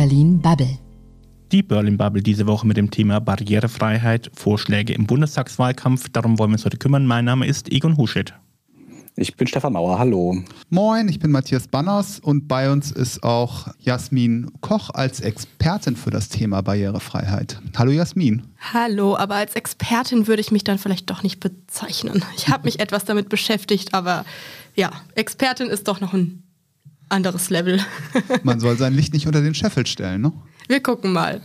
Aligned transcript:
Berlin 0.00 0.40
Bubble. 0.40 0.78
Die 1.52 1.62
Berlin 1.62 1.98
Bubble 1.98 2.22
diese 2.22 2.46
Woche 2.46 2.66
mit 2.66 2.78
dem 2.78 2.90
Thema 2.90 3.20
Barrierefreiheit, 3.20 4.30
Vorschläge 4.32 4.94
im 4.94 5.06
Bundestagswahlkampf. 5.06 6.08
Darum 6.08 6.38
wollen 6.38 6.52
wir 6.52 6.54
uns 6.54 6.64
heute 6.64 6.78
kümmern. 6.78 7.04
Mein 7.04 7.26
Name 7.26 7.46
ist 7.46 7.70
Egon 7.70 7.98
Huschet. 7.98 8.32
Ich 9.16 9.36
bin 9.36 9.46
Stefan 9.46 9.74
Mauer, 9.74 9.98
hallo. 9.98 10.42
Moin, 10.70 11.10
ich 11.10 11.18
bin 11.18 11.30
Matthias 11.30 11.68
Banners 11.68 12.18
und 12.18 12.48
bei 12.48 12.72
uns 12.72 12.90
ist 12.90 13.22
auch 13.22 13.68
Jasmin 13.78 14.50
Koch 14.62 14.88
als 14.88 15.20
Expertin 15.20 15.96
für 15.96 16.10
das 16.10 16.30
Thema 16.30 16.62
Barrierefreiheit. 16.62 17.60
Hallo 17.76 17.90
Jasmin. 17.90 18.46
Hallo, 18.72 19.18
aber 19.18 19.34
als 19.34 19.54
Expertin 19.54 20.26
würde 20.26 20.40
ich 20.40 20.50
mich 20.50 20.64
dann 20.64 20.78
vielleicht 20.78 21.10
doch 21.10 21.22
nicht 21.22 21.40
bezeichnen. 21.40 22.24
Ich 22.38 22.48
habe 22.48 22.64
mich 22.64 22.80
etwas 22.80 23.04
damit 23.04 23.28
beschäftigt, 23.28 23.92
aber 23.92 24.24
ja, 24.74 24.92
Expertin 25.14 25.66
ist 25.66 25.88
doch 25.88 26.00
noch 26.00 26.14
ein 26.14 26.42
anderes 27.10 27.50
Level. 27.50 27.80
Man 28.42 28.60
soll 28.60 28.76
sein 28.76 28.94
Licht 28.94 29.12
nicht 29.12 29.26
unter 29.26 29.42
den 29.42 29.54
Scheffel 29.54 29.86
stellen, 29.86 30.22
ne? 30.22 30.32
Wir 30.68 30.80
gucken 30.80 31.12
mal. 31.12 31.40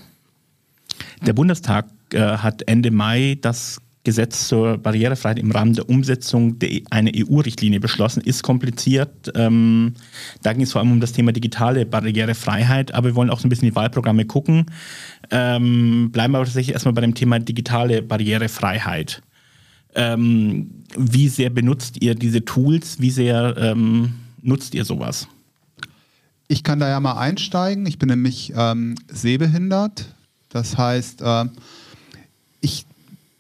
Der 1.26 1.34
Bundestag 1.34 1.88
äh, 2.14 2.20
hat 2.20 2.62
Ende 2.68 2.92
Mai 2.92 3.38
das 3.42 3.82
Gesetz 4.06 4.48
zur 4.48 4.78
Barrierefreiheit 4.78 5.40
im 5.40 5.52
Rahmen 5.52 5.74
der 5.74 5.90
Umsetzung 5.90 6.60
der, 6.60 6.82
einer 6.92 7.12
EU-Richtlinie 7.14 7.82
beschlossen. 7.82 8.22
Ist 8.22 8.44
kompliziert. 8.44 9.32
Ähm, 9.36 9.96
da 10.44 10.54
ging 10.54 10.62
es 10.62 10.72
vor 10.72 10.80
allem 10.82 10.94
um 10.94 11.02
das 11.02 11.12
Thema 11.12 11.34
digitale 11.34 11.86
Barrierefreiheit, 11.86 12.94
aber 12.94 13.10
wir 13.10 13.16
wollen 13.16 13.30
auch 13.30 13.40
so 13.40 13.48
ein 13.48 13.50
bisschen 13.50 13.68
die 13.68 13.76
Wahlprogramme 13.76 14.26
gucken. 14.26 14.68
Ähm, 15.32 16.12
bleiben 16.12 16.34
wir 16.34 16.38
aber 16.38 16.46
tatsächlich 16.46 16.74
erstmal 16.74 16.94
bei 16.94 17.02
dem 17.02 17.16
Thema 17.16 17.40
digitale 17.40 18.02
Barrierefreiheit. 18.02 19.22
Ähm, 19.96 20.84
wie 20.96 21.28
sehr 21.28 21.50
benutzt 21.50 22.02
ihr 22.02 22.16
diese 22.16 22.46
Tools? 22.46 23.00
Wie 23.00 23.10
sehr 23.10 23.56
ähm, 23.58 24.14
nutzt 24.42 24.76
ihr 24.76 24.86
sowas? 24.86 25.28
Ich 26.48 26.64
kann 26.64 26.80
da 26.80 26.88
ja 26.88 27.00
mal 27.00 27.18
einsteigen. 27.18 27.86
Ich 27.86 27.98
bin 27.98 28.10
nämlich 28.10 28.54
ähm, 28.56 28.96
sehbehindert. 29.08 30.06
Das 30.50 30.78
heißt, 30.78 31.22
äh, 31.22 31.46
ich 32.62 32.86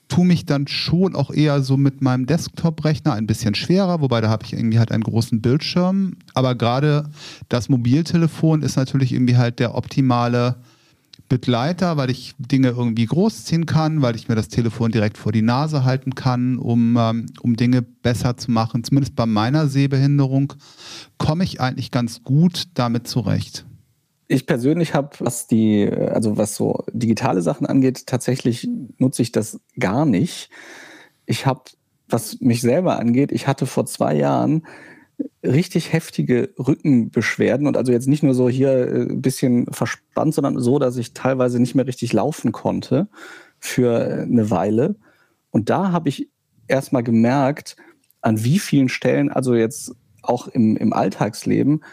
tue 0.08 0.26
mich 0.26 0.46
dann 0.46 0.68
schon 0.68 1.16
auch 1.16 1.32
eher 1.32 1.62
so 1.62 1.78
mit 1.78 2.02
meinem 2.02 2.26
Desktop-Rechner 2.26 3.14
ein 3.14 3.28
bisschen 3.28 3.56
schwerer, 3.56 4.02
wobei 4.02 4.22
da 4.22 4.30
habe 4.30 4.46
ich 4.46 4.54
irgendwie 4.54 4.80
halt 4.80 4.92
einen 4.92 5.04
großen 5.04 5.42
Bildschirm. 5.42 6.18
Aber 6.34 6.56
gerade 6.56 7.10
das 7.50 7.70
Mobiltelefon 7.70 8.62
ist 8.62 8.76
natürlich 8.76 9.14
irgendwie 9.14 9.38
halt 9.38 9.60
der 9.60 9.76
optimale 9.76 10.56
Begleiter, 11.28 11.98
weil 11.98 12.10
ich 12.10 12.36
Dinge 12.38 12.70
irgendwie 12.70 13.06
großziehen 13.06 13.66
kann, 13.66 14.02
weil 14.02 14.16
ich 14.16 14.28
mir 14.28 14.36
das 14.36 14.48
Telefon 14.48 14.92
direkt 14.92 15.18
vor 15.18 15.32
die 15.32 15.42
Nase 15.42 15.84
halten 15.84 16.14
kann, 16.16 16.58
um, 16.58 16.98
ähm, 17.00 17.26
um 17.42 17.56
Dinge 17.56 17.82
besser 17.82 18.38
zu 18.38 18.52
machen. 18.52 18.84
Zumindest 18.84 19.16
bei 19.16 19.26
meiner 19.26 19.68
Sehbehinderung 19.68 20.54
komme 21.18 21.44
ich 21.44 21.62
eigentlich 21.62 21.92
ganz 21.92 22.24
gut 22.24 22.66
damit 22.76 23.08
zurecht. 23.08 23.66
Ich 24.28 24.48
persönlich 24.48 24.94
habe, 24.94 25.10
was 25.20 25.48
die, 25.48 25.90
also 25.90 26.38
was 26.38 26.56
so 26.56 26.84
digitale 26.92 27.42
Sachen 27.42 27.68
angeht, 27.68 28.08
tatsächlich 28.08 28.68
nutze 28.98 29.22
ich 29.22 29.32
das 29.32 29.60
gar 29.80 30.06
nicht. 30.06 30.50
Ich 31.26 31.46
habe, 31.46 31.62
was 32.08 32.40
mich 32.40 32.62
selber 32.62 33.00
angeht, 33.00 33.32
ich 33.32 33.48
hatte 33.48 33.66
vor 33.66 33.86
zwei 33.86 34.16
Jahren 34.16 34.64
richtig 35.44 35.94
heftige 35.94 36.54
Rückenbeschwerden 36.58 37.68
und 37.68 37.78
also 37.78 37.92
jetzt 37.92 38.08
nicht 38.08 38.24
nur 38.24 38.34
so 38.34 38.50
hier 38.50 38.72
ein 38.72 39.10
äh, 39.10 39.14
bisschen 39.16 39.68
verspannt, 39.68 40.34
sondern 40.34 40.60
so, 40.60 40.80
dass 40.80 40.98
ich 40.98 41.14
teilweise 41.14 41.60
nicht 41.60 41.76
mehr 41.76 41.88
richtig 41.88 42.14
laufen 42.14 42.52
konnte 42.52 43.08
für 43.60 44.24
eine 44.24 44.50
Weile. 44.50 44.96
Und 45.52 45.70
da 45.70 45.92
habe 45.92 46.10
ich 46.10 46.30
erstmal 46.68 47.04
gemerkt, 47.04 47.76
an 48.22 48.44
wie 48.44 48.60
vielen 48.60 48.90
Stellen, 48.90 49.32
also 49.32 49.54
jetzt 49.54 49.94
auch 50.24 50.48
im, 50.48 50.76
im 50.78 50.94
Alltagsleben, 50.94 51.84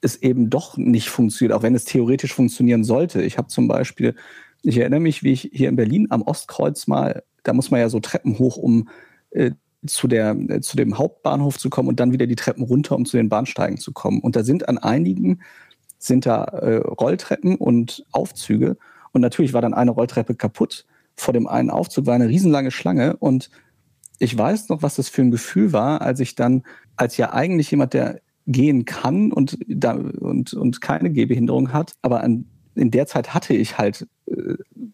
es 0.00 0.16
eben 0.16 0.50
doch 0.50 0.76
nicht 0.76 1.08
funktioniert, 1.08 1.56
auch 1.56 1.62
wenn 1.62 1.74
es 1.74 1.84
theoretisch 1.84 2.34
funktionieren 2.34 2.84
sollte. 2.84 3.22
Ich 3.22 3.38
habe 3.38 3.48
zum 3.48 3.68
Beispiel, 3.68 4.14
ich 4.62 4.78
erinnere 4.78 5.00
mich, 5.00 5.22
wie 5.22 5.32
ich 5.32 5.50
hier 5.52 5.68
in 5.68 5.76
Berlin 5.76 6.08
am 6.10 6.22
Ostkreuz 6.22 6.86
mal, 6.86 7.22
da 7.44 7.52
muss 7.52 7.70
man 7.70 7.80
ja 7.80 7.88
so 7.88 8.00
Treppen 8.00 8.38
hoch, 8.38 8.56
um 8.56 8.88
äh, 9.30 9.52
zu, 9.88 10.08
der, 10.08 10.36
äh, 10.48 10.60
zu 10.60 10.76
dem 10.76 10.98
Hauptbahnhof 10.98 11.58
zu 11.58 11.70
kommen 11.70 11.88
und 11.88 12.00
dann 12.00 12.12
wieder 12.12 12.26
die 12.26 12.36
Treppen 12.36 12.64
runter, 12.64 12.96
um 12.96 13.04
zu 13.04 13.16
den 13.16 13.28
Bahnsteigen 13.28 13.78
zu 13.78 13.92
kommen. 13.92 14.20
Und 14.20 14.36
da 14.36 14.44
sind 14.44 14.68
an 14.68 14.78
einigen 14.78 15.40
sind 15.98 16.26
da 16.26 16.44
äh, 16.44 16.76
Rolltreppen 16.76 17.56
und 17.56 18.04
Aufzüge. 18.12 18.76
Und 19.12 19.20
natürlich 19.20 19.52
war 19.52 19.62
dann 19.62 19.74
eine 19.74 19.90
Rolltreppe 19.90 20.34
kaputt. 20.34 20.86
Vor 21.16 21.32
dem 21.32 21.46
einen 21.46 21.70
Aufzug 21.70 22.06
war 22.06 22.14
eine 22.14 22.28
riesenlange 22.28 22.70
Schlange. 22.70 23.16
Und 23.16 23.50
ich 24.18 24.36
weiß 24.36 24.68
noch, 24.68 24.82
was 24.82 24.96
das 24.96 25.08
für 25.08 25.22
ein 25.22 25.30
Gefühl 25.30 25.72
war, 25.72 26.02
als 26.02 26.20
ich 26.20 26.34
dann, 26.34 26.62
als 26.96 27.16
ja 27.16 27.32
eigentlich 27.32 27.70
jemand, 27.70 27.94
der 27.94 28.20
gehen 28.46 28.84
kann 28.84 29.32
und, 29.32 29.58
da, 29.66 29.92
und, 29.94 30.54
und 30.54 30.80
keine 30.80 31.10
Gehbehinderung 31.10 31.72
hat, 31.72 31.94
aber 32.02 32.22
an, 32.22 32.46
in 32.74 32.90
der 32.90 33.06
Zeit 33.06 33.34
hatte 33.34 33.54
ich 33.54 33.76
halt 33.76 34.06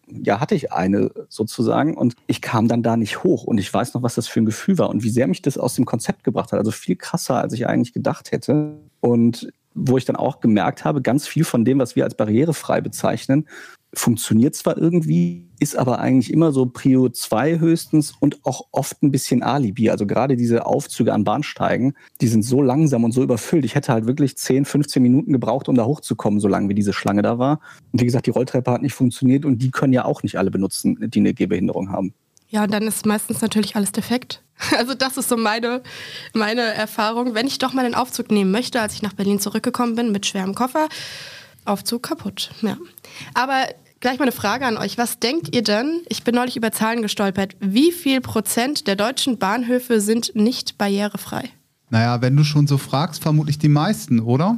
ja, 0.07 0.39
hatte 0.39 0.55
ich 0.55 0.71
eine 0.71 1.11
sozusagen 1.27 1.97
und 1.97 2.15
ich 2.27 2.41
kam 2.41 2.67
dann 2.67 2.83
da 2.83 2.97
nicht 2.97 3.23
hoch 3.23 3.43
und 3.43 3.57
ich 3.57 3.73
weiß 3.73 3.93
noch, 3.93 4.03
was 4.03 4.15
das 4.15 4.27
für 4.27 4.41
ein 4.41 4.45
Gefühl 4.45 4.77
war 4.77 4.89
und 4.89 5.03
wie 5.03 5.09
sehr 5.09 5.27
mich 5.27 5.41
das 5.41 5.57
aus 5.57 5.75
dem 5.75 5.85
Konzept 5.85 6.23
gebracht 6.23 6.51
hat. 6.51 6.59
Also 6.59 6.71
viel 6.71 6.95
krasser, 6.95 7.37
als 7.37 7.53
ich 7.53 7.67
eigentlich 7.67 7.93
gedacht 7.93 8.31
hätte. 8.31 8.77
Und 8.99 9.51
wo 9.75 9.97
ich 9.97 10.05
dann 10.05 10.15
auch 10.15 10.39
gemerkt 10.39 10.85
habe, 10.85 11.01
ganz 11.01 11.27
viel 11.27 11.43
von 11.43 11.65
dem, 11.65 11.79
was 11.79 11.95
wir 11.95 12.03
als 12.03 12.15
barrierefrei 12.15 12.79
bezeichnen, 12.81 13.47
funktioniert 13.93 14.55
zwar 14.55 14.77
irgendwie, 14.77 15.47
ist 15.59 15.75
aber 15.75 15.99
eigentlich 15.99 16.33
immer 16.33 16.51
so 16.51 16.65
Prio 16.65 17.09
2 17.09 17.59
höchstens 17.59 18.13
und 18.19 18.43
auch 18.43 18.67
oft 18.71 19.01
ein 19.03 19.11
bisschen 19.11 19.43
Alibi. 19.43 19.89
Also 19.89 20.05
gerade 20.05 20.35
diese 20.35 20.65
Aufzüge 20.65 21.13
an 21.13 21.23
Bahnsteigen, 21.23 21.93
die 22.19 22.27
sind 22.27 22.43
so 22.43 22.61
langsam 22.61 23.03
und 23.03 23.11
so 23.11 23.23
überfüllt. 23.23 23.65
Ich 23.65 23.75
hätte 23.75 23.93
halt 23.93 24.07
wirklich 24.07 24.35
10, 24.35 24.65
15 24.65 25.01
Minuten 25.01 25.31
gebraucht, 25.31 25.69
um 25.69 25.75
da 25.75 25.85
hochzukommen, 25.85 26.39
so 26.39 26.47
lange 26.47 26.69
wie 26.69 26.75
diese 26.75 26.93
Schlange 26.93 27.21
da 27.21 27.37
war. 27.37 27.59
Und 27.91 28.01
wie 28.01 28.05
gesagt, 28.05 28.25
die 28.25 28.31
Rolltreppe 28.31 28.71
hat 28.71 28.81
nicht 28.81 28.93
funktioniert 28.93 29.45
und 29.45 29.59
die 29.59 29.71
können 29.71 29.93
ja 29.93 30.05
auch 30.05 30.23
nicht 30.23 30.37
alle 30.37 30.51
benutzen, 30.51 30.97
die 30.99 31.19
eine 31.19 31.33
Gehbehinderung 31.33 31.91
haben. 31.91 32.13
Ja, 32.49 32.63
und 32.63 32.71
dann 32.71 32.83
ist 32.83 33.05
meistens 33.05 33.41
natürlich 33.41 33.75
alles 33.75 33.91
defekt. 33.91 34.41
Also 34.77 34.93
das 34.93 35.17
ist 35.17 35.27
so 35.27 35.35
meine, 35.35 35.81
meine 36.33 36.61
Erfahrung. 36.61 37.33
Wenn 37.33 37.47
ich 37.47 37.57
doch 37.57 37.73
mal 37.73 37.83
den 37.83 37.95
Aufzug 37.95 38.31
nehmen 38.31 38.51
möchte, 38.51 38.79
als 38.79 38.93
ich 38.93 39.01
nach 39.01 39.13
Berlin 39.13 39.39
zurückgekommen 39.39 39.95
bin 39.95 40.11
mit 40.11 40.25
schwerem 40.25 40.55
Koffer, 40.55 40.87
Aufzug 41.65 42.03
kaputt. 42.03 42.51
Ja. 42.61 42.77
Aber 43.33 43.67
Gleich 44.03 44.19
mal 44.19 44.25
eine 44.25 44.33
Frage 44.33 44.65
an 44.65 44.75
euch. 44.75 44.97
Was 44.97 45.19
denkt 45.19 45.55
ihr 45.55 45.63
denn? 45.63 46.01
Ich 46.09 46.25
bin 46.25 46.35
neulich 46.35 46.57
über 46.57 46.73
Zahlen 46.73 47.01
gestolpert. 47.01 47.55
Wie 47.61 47.93
viel 47.93 48.19
Prozent 48.19 48.85
der 48.85 48.97
deutschen 48.97 49.37
Bahnhöfe 49.37 50.01
sind 50.01 50.35
nicht 50.35 50.77
barrierefrei? 50.77 51.49
Naja, 51.89 52.21
wenn 52.21 52.35
du 52.35 52.43
schon 52.43 52.67
so 52.67 52.77
fragst, 52.77 53.23
vermutlich 53.23 53.59
die 53.59 53.69
meisten, 53.69 54.19
oder? 54.19 54.57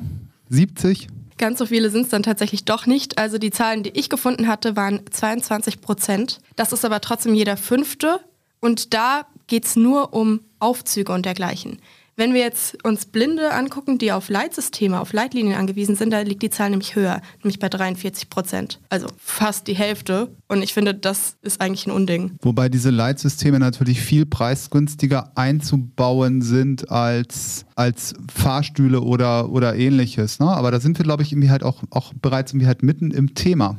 70? 0.49 1.09
Ganz 1.37 1.59
so 1.59 1.67
viele 1.67 1.91
sind 1.91 2.05
es 2.05 2.09
dann 2.09 2.23
tatsächlich 2.23 2.65
doch 2.65 2.87
nicht. 2.87 3.19
Also 3.19 3.37
die 3.37 3.51
Zahlen, 3.51 3.83
die 3.83 3.91
ich 3.91 4.09
gefunden 4.09 4.47
hatte, 4.47 4.75
waren 4.75 5.01
22 5.11 5.79
Prozent. 5.79 6.41
Das 6.55 6.73
ist 6.73 6.83
aber 6.83 6.99
trotzdem 6.99 7.35
jeder 7.35 7.55
fünfte. 7.55 8.21
Und 8.61 8.95
da 8.95 9.27
geht 9.45 9.65
es 9.65 9.75
nur 9.75 10.15
um 10.15 10.39
Aufzüge 10.57 11.13
und 11.13 11.23
dergleichen. 11.23 11.77
Wenn 12.17 12.33
wir 12.33 12.39
jetzt 12.39 12.81
uns 12.85 13.05
Blinde 13.05 13.51
angucken, 13.51 13.97
die 13.97 14.13
auf 14.13 14.29
Leitsysteme, 14.29 15.01
auf 15.01 15.11
Leitlinien 15.11 15.57
angewiesen 15.57 15.97
sind, 15.97 16.11
da 16.11 16.21
liegt 16.21 16.43
die 16.43 16.49
Zahl 16.49 16.69
nämlich 16.69 16.95
höher, 16.95 17.21
nämlich 17.43 17.59
bei 17.59 17.67
43 17.67 18.29
Prozent. 18.29 18.79
Also 18.87 19.07
fast 19.17 19.67
die 19.67 19.75
Hälfte. 19.75 20.33
Und 20.47 20.63
ich 20.63 20.73
finde, 20.73 20.93
das 20.93 21.35
ist 21.41 21.59
eigentlich 21.59 21.87
ein 21.87 21.91
Unding. 21.91 22.37
Wobei 22.41 22.69
diese 22.69 22.89
Leitsysteme 22.89 23.59
natürlich 23.59 23.99
viel 23.99 24.25
preisgünstiger 24.25 25.33
einzubauen 25.35 26.41
sind 26.41 26.89
als, 26.89 27.65
als 27.75 28.13
Fahrstühle 28.33 29.01
oder, 29.01 29.51
oder 29.51 29.75
ähnliches. 29.75 30.39
Ne? 30.39 30.47
Aber 30.47 30.71
da 30.71 30.79
sind 30.79 30.97
wir, 30.97 31.03
glaube 31.03 31.23
ich, 31.23 31.33
irgendwie 31.33 31.49
halt 31.49 31.63
auch, 31.63 31.83
auch 31.89 32.13
bereits 32.21 32.53
irgendwie 32.53 32.67
halt 32.67 32.81
mitten 32.81 33.11
im 33.11 33.35
Thema. 33.35 33.77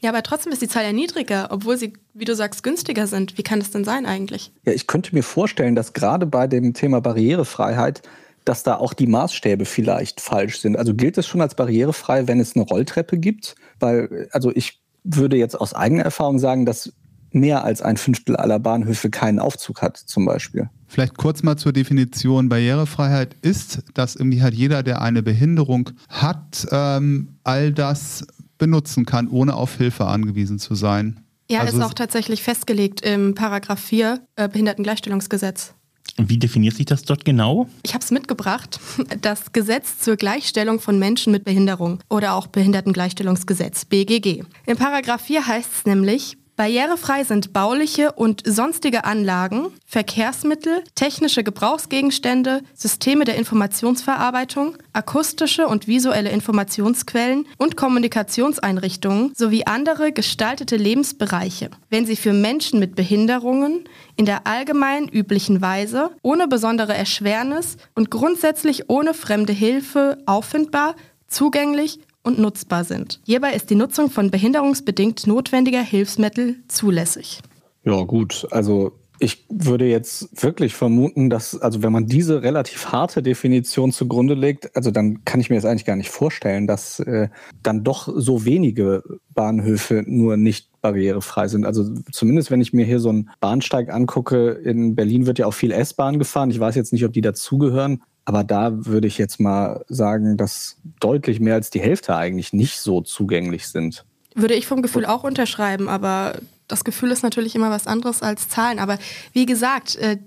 Ja, 0.00 0.10
aber 0.10 0.22
trotzdem 0.22 0.52
ist 0.52 0.62
die 0.62 0.68
Zahl 0.68 0.84
ja 0.84 0.92
niedriger, 0.92 1.48
obwohl 1.50 1.76
sie, 1.76 1.92
wie 2.14 2.24
du 2.24 2.34
sagst, 2.34 2.62
günstiger 2.62 3.06
sind. 3.06 3.36
Wie 3.36 3.42
kann 3.42 3.58
das 3.58 3.70
denn 3.70 3.84
sein 3.84 4.06
eigentlich? 4.06 4.52
Ja, 4.64 4.72
ich 4.72 4.86
könnte 4.86 5.14
mir 5.14 5.22
vorstellen, 5.22 5.74
dass 5.74 5.92
gerade 5.92 6.26
bei 6.26 6.46
dem 6.46 6.72
Thema 6.72 7.00
Barrierefreiheit, 7.00 8.02
dass 8.44 8.62
da 8.62 8.76
auch 8.76 8.94
die 8.94 9.08
Maßstäbe 9.08 9.64
vielleicht 9.64 10.20
falsch 10.20 10.60
sind. 10.60 10.76
Also 10.76 10.94
gilt 10.94 11.18
es 11.18 11.26
schon 11.26 11.40
als 11.40 11.54
barrierefrei, 11.54 12.28
wenn 12.28 12.38
es 12.38 12.54
eine 12.54 12.64
Rolltreppe 12.64 13.18
gibt? 13.18 13.56
Weil, 13.80 14.28
also 14.32 14.52
ich 14.54 14.80
würde 15.02 15.36
jetzt 15.36 15.60
aus 15.60 15.74
eigener 15.74 16.04
Erfahrung 16.04 16.38
sagen, 16.38 16.64
dass 16.64 16.92
mehr 17.30 17.64
als 17.64 17.82
ein 17.82 17.96
Fünftel 17.96 18.36
aller 18.36 18.58
Bahnhöfe 18.58 19.10
keinen 19.10 19.38
Aufzug 19.38 19.82
hat, 19.82 19.96
zum 19.96 20.24
Beispiel. 20.24 20.70
Vielleicht 20.86 21.18
kurz 21.18 21.42
mal 21.42 21.56
zur 21.56 21.72
Definition. 21.72 22.48
Barrierefreiheit 22.48 23.36
ist, 23.42 23.82
dass 23.94 24.16
irgendwie 24.16 24.42
halt 24.42 24.54
jeder, 24.54 24.82
der 24.82 25.02
eine 25.02 25.22
Behinderung 25.22 25.90
hat, 26.08 26.66
ähm, 26.70 27.36
all 27.44 27.72
das 27.72 28.26
benutzen 28.58 29.06
kann, 29.06 29.28
ohne 29.28 29.54
auf 29.54 29.76
Hilfe 29.76 30.06
angewiesen 30.06 30.58
zu 30.58 30.74
sein. 30.74 31.20
Ja, 31.50 31.60
also 31.60 31.78
ist 31.78 31.84
auch 31.84 31.94
tatsächlich 31.94 32.42
festgelegt 32.42 33.00
im 33.00 33.34
Paragraph 33.34 33.80
4 33.80 34.20
äh, 34.36 34.48
Behindertengleichstellungsgesetz. 34.48 35.74
Und 36.16 36.28
wie 36.28 36.38
definiert 36.38 36.74
sich 36.74 36.86
das 36.86 37.02
dort 37.02 37.24
genau? 37.24 37.68
Ich 37.84 37.94
habe 37.94 38.02
es 38.02 38.10
mitgebracht. 38.10 38.80
Das 39.20 39.52
Gesetz 39.52 39.98
zur 39.98 40.16
Gleichstellung 40.16 40.80
von 40.80 40.98
Menschen 40.98 41.32
mit 41.32 41.44
Behinderung 41.44 42.00
oder 42.08 42.34
auch 42.34 42.46
Behindertengleichstellungsgesetz, 42.48 43.84
BGG. 43.84 44.42
Im 44.66 44.76
Paragraph 44.76 45.22
4 45.22 45.46
heißt 45.46 45.70
es 45.78 45.86
nämlich, 45.86 46.36
Barrierefrei 46.58 47.22
sind 47.22 47.52
bauliche 47.52 48.10
und 48.10 48.42
sonstige 48.44 49.04
Anlagen, 49.04 49.68
Verkehrsmittel, 49.86 50.82
technische 50.96 51.44
Gebrauchsgegenstände, 51.44 52.62
Systeme 52.74 53.24
der 53.24 53.36
Informationsverarbeitung, 53.36 54.76
akustische 54.92 55.68
und 55.68 55.86
visuelle 55.86 56.30
Informationsquellen 56.30 57.46
und 57.58 57.76
Kommunikationseinrichtungen 57.76 59.34
sowie 59.36 59.66
andere 59.66 60.10
gestaltete 60.10 60.74
Lebensbereiche, 60.74 61.70
wenn 61.90 62.06
sie 62.06 62.16
für 62.16 62.32
Menschen 62.32 62.80
mit 62.80 62.96
Behinderungen 62.96 63.84
in 64.16 64.26
der 64.26 64.48
allgemein 64.48 65.06
üblichen 65.08 65.62
Weise, 65.62 66.10
ohne 66.22 66.48
besondere 66.48 66.92
Erschwernis 66.92 67.76
und 67.94 68.10
grundsätzlich 68.10 68.90
ohne 68.90 69.14
fremde 69.14 69.52
Hilfe 69.52 70.18
auffindbar, 70.26 70.96
zugänglich 71.28 72.00
und 72.22 72.38
nutzbar 72.38 72.84
sind. 72.84 73.20
Hierbei 73.24 73.52
ist 73.52 73.70
die 73.70 73.74
Nutzung 73.74 74.10
von 74.10 74.30
behinderungsbedingt 74.30 75.26
notwendiger 75.26 75.82
Hilfsmittel 75.82 76.56
zulässig. 76.68 77.40
Ja, 77.84 78.02
gut. 78.02 78.46
Also 78.50 78.92
ich 79.20 79.46
würde 79.48 79.86
jetzt 79.86 80.42
wirklich 80.42 80.74
vermuten, 80.74 81.28
dass, 81.28 81.60
also 81.60 81.82
wenn 81.82 81.92
man 81.92 82.06
diese 82.06 82.42
relativ 82.42 82.86
harte 82.92 83.22
Definition 83.22 83.90
zugrunde 83.90 84.34
legt, 84.34 84.74
also 84.76 84.90
dann 84.90 85.24
kann 85.24 85.40
ich 85.40 85.50
mir 85.50 85.56
jetzt 85.56 85.64
eigentlich 85.64 85.84
gar 85.84 85.96
nicht 85.96 86.10
vorstellen, 86.10 86.66
dass 86.66 87.00
äh, 87.00 87.28
dann 87.62 87.82
doch 87.82 88.08
so 88.14 88.44
wenige 88.44 89.02
Bahnhöfe 89.34 90.04
nur 90.06 90.36
nicht 90.36 90.68
barrierefrei 90.80 91.48
sind. 91.48 91.66
Also 91.66 91.92
zumindest 92.12 92.50
wenn 92.50 92.60
ich 92.60 92.72
mir 92.72 92.84
hier 92.84 93.00
so 93.00 93.08
einen 93.08 93.30
Bahnsteig 93.40 93.92
angucke, 93.92 94.50
in 94.50 94.94
Berlin 94.94 95.26
wird 95.26 95.40
ja 95.40 95.46
auch 95.46 95.54
viel 95.54 95.72
S-Bahn 95.72 96.18
gefahren. 96.18 96.50
Ich 96.50 96.60
weiß 96.60 96.76
jetzt 96.76 96.92
nicht, 96.92 97.04
ob 97.04 97.12
die 97.12 97.20
dazugehören, 97.20 98.02
aber 98.28 98.44
da 98.44 98.84
würde 98.84 99.08
ich 99.08 99.16
jetzt 99.16 99.40
mal 99.40 99.86
sagen, 99.88 100.36
dass 100.36 100.76
deutlich 101.00 101.40
mehr 101.40 101.54
als 101.54 101.70
die 101.70 101.80
Hälfte 101.80 102.14
eigentlich 102.14 102.52
nicht 102.52 102.78
so 102.78 103.00
zugänglich 103.00 103.68
sind. 103.68 104.04
Würde 104.34 104.52
ich 104.52 104.66
vom 104.66 104.82
Gefühl 104.82 105.06
auch 105.06 105.24
unterschreiben, 105.24 105.88
aber 105.88 106.38
das 106.66 106.84
Gefühl 106.84 107.10
ist 107.10 107.22
natürlich 107.22 107.54
immer 107.54 107.70
was 107.70 107.86
anderes 107.86 108.22
als 108.22 108.50
Zahlen. 108.50 108.80
Aber 108.80 108.98
wie 109.32 109.46
gesagt, 109.46 109.96
äh, 109.96 110.18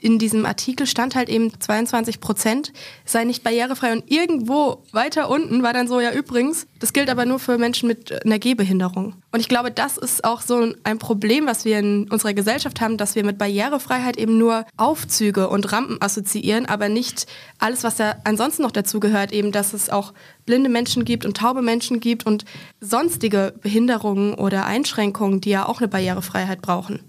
in 0.00 0.18
diesem 0.18 0.46
Artikel 0.46 0.86
stand 0.86 1.14
halt 1.14 1.28
eben 1.28 1.58
22 1.58 2.20
Prozent 2.20 2.72
sei 3.04 3.24
nicht 3.24 3.42
barrierefrei 3.42 3.92
und 3.92 4.10
irgendwo 4.10 4.84
weiter 4.92 5.28
unten 5.28 5.62
war 5.62 5.72
dann 5.72 5.88
so, 5.88 6.00
ja 6.00 6.12
übrigens, 6.12 6.66
das 6.78 6.92
gilt 6.92 7.10
aber 7.10 7.24
nur 7.24 7.38
für 7.38 7.58
Menschen 7.58 7.88
mit 7.88 8.24
einer 8.24 8.38
Gehbehinderung. 8.38 9.14
Und 9.32 9.40
ich 9.40 9.48
glaube, 9.48 9.70
das 9.70 9.98
ist 9.98 10.24
auch 10.24 10.40
so 10.40 10.72
ein 10.84 10.98
Problem, 10.98 11.46
was 11.46 11.64
wir 11.64 11.78
in 11.78 12.10
unserer 12.10 12.34
Gesellschaft 12.34 12.80
haben, 12.80 12.96
dass 12.96 13.14
wir 13.14 13.24
mit 13.24 13.38
Barrierefreiheit 13.38 14.16
eben 14.16 14.38
nur 14.38 14.64
Aufzüge 14.76 15.48
und 15.48 15.70
Rampen 15.72 16.00
assoziieren, 16.00 16.66
aber 16.66 16.88
nicht 16.88 17.26
alles, 17.58 17.84
was 17.84 17.96
da 17.96 18.16
ansonsten 18.24 18.62
noch 18.62 18.70
dazu 18.70 19.00
gehört, 19.00 19.32
eben, 19.32 19.52
dass 19.52 19.72
es 19.72 19.90
auch 19.90 20.12
blinde 20.46 20.70
Menschen 20.70 21.04
gibt 21.04 21.26
und 21.26 21.36
taube 21.36 21.62
Menschen 21.62 22.00
gibt 22.00 22.24
und 22.24 22.44
sonstige 22.80 23.54
Behinderungen 23.60 24.34
oder 24.34 24.64
Einschränkungen, 24.64 25.40
die 25.40 25.50
ja 25.50 25.66
auch 25.66 25.80
eine 25.80 25.88
Barrierefreiheit 25.88 26.62
brauchen. 26.62 27.07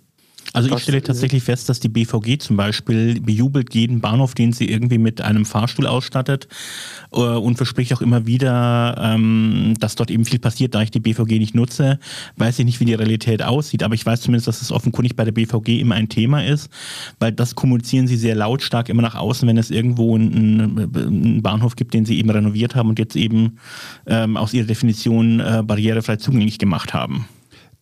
Also 0.54 0.75
ich 0.75 0.81
stelle 0.81 1.01
tatsächlich 1.01 1.44
fest, 1.44 1.69
dass 1.69 1.80
die 1.80 1.90
BVG 1.90 2.40
zum 2.40 2.57
Beispiel 2.57 3.22
bejubelt 3.22 3.75
jeden 3.75 4.01
Bahnhof, 4.01 4.34
den 4.34 4.51
sie 4.51 4.68
irgendwie 4.69 4.98
mit 4.98 5.22
einem 5.22 5.46
Fahrstuhl 5.46 5.86
ausstattet 5.86 6.48
äh, 7.12 7.19
und 7.19 7.57
verspricht 7.57 7.94
auch 7.94 8.01
immer 8.01 8.25
wieder, 8.25 8.96
ähm, 9.00 9.75
dass 9.80 9.96
dort 9.96 10.10
eben 10.10 10.25
viel 10.25 10.40
passiert, 10.40 10.74
da 10.74 10.81
ich 10.81 10.90
die 10.90 11.00
BVG 11.00 11.38
nicht 11.38 11.54
nutze. 11.54 12.00
Weiß 12.38 12.57
ich 12.57 12.66
nicht, 12.66 12.80
wie 12.80 12.86
die 12.86 12.96
Realität 12.96 13.44
aussieht, 13.44 13.84
aber 13.84 13.94
ich 13.94 14.06
weiß 14.06 14.22
zumindest, 14.22 14.48
dass 14.48 14.62
es 14.62 14.72
offenkundig 14.72 15.16
bei 15.16 15.24
der 15.24 15.31
BVG 15.31 15.80
immer 15.80 15.96
ein 15.96 16.10
Thema 16.10 16.44
ist, 16.44 16.69
weil 17.19 17.31
das 17.31 17.54
kommunizieren 17.54 18.07
sie 18.07 18.18
sehr 18.18 18.36
lautstark 18.36 18.90
immer 18.90 19.04
nach 19.04 19.16
außen, 19.16 19.48
wenn 19.48 19.57
es 19.57 19.69
irgendwo 19.69 20.16
einen, 20.16 20.80
einen 20.96 21.42
Bahnhof 21.44 21.75
gibt, 21.75 21.94
den 21.94 22.06
sie 22.06 22.18
eben 22.18 22.30
renoviert 22.31 22.75
haben 22.75 22.90
und 22.90 22.98
jetzt 22.98 23.16
eben 23.16 23.60
ähm, 24.07 24.36
aus 24.36 24.54
ihrer 24.54 24.68
Definition 24.68 25.40
äh, 25.40 25.62
barrierefrei 25.63 26.16
zugänglich 26.16 26.57
gemacht 26.57 26.94
haben. 26.94 27.28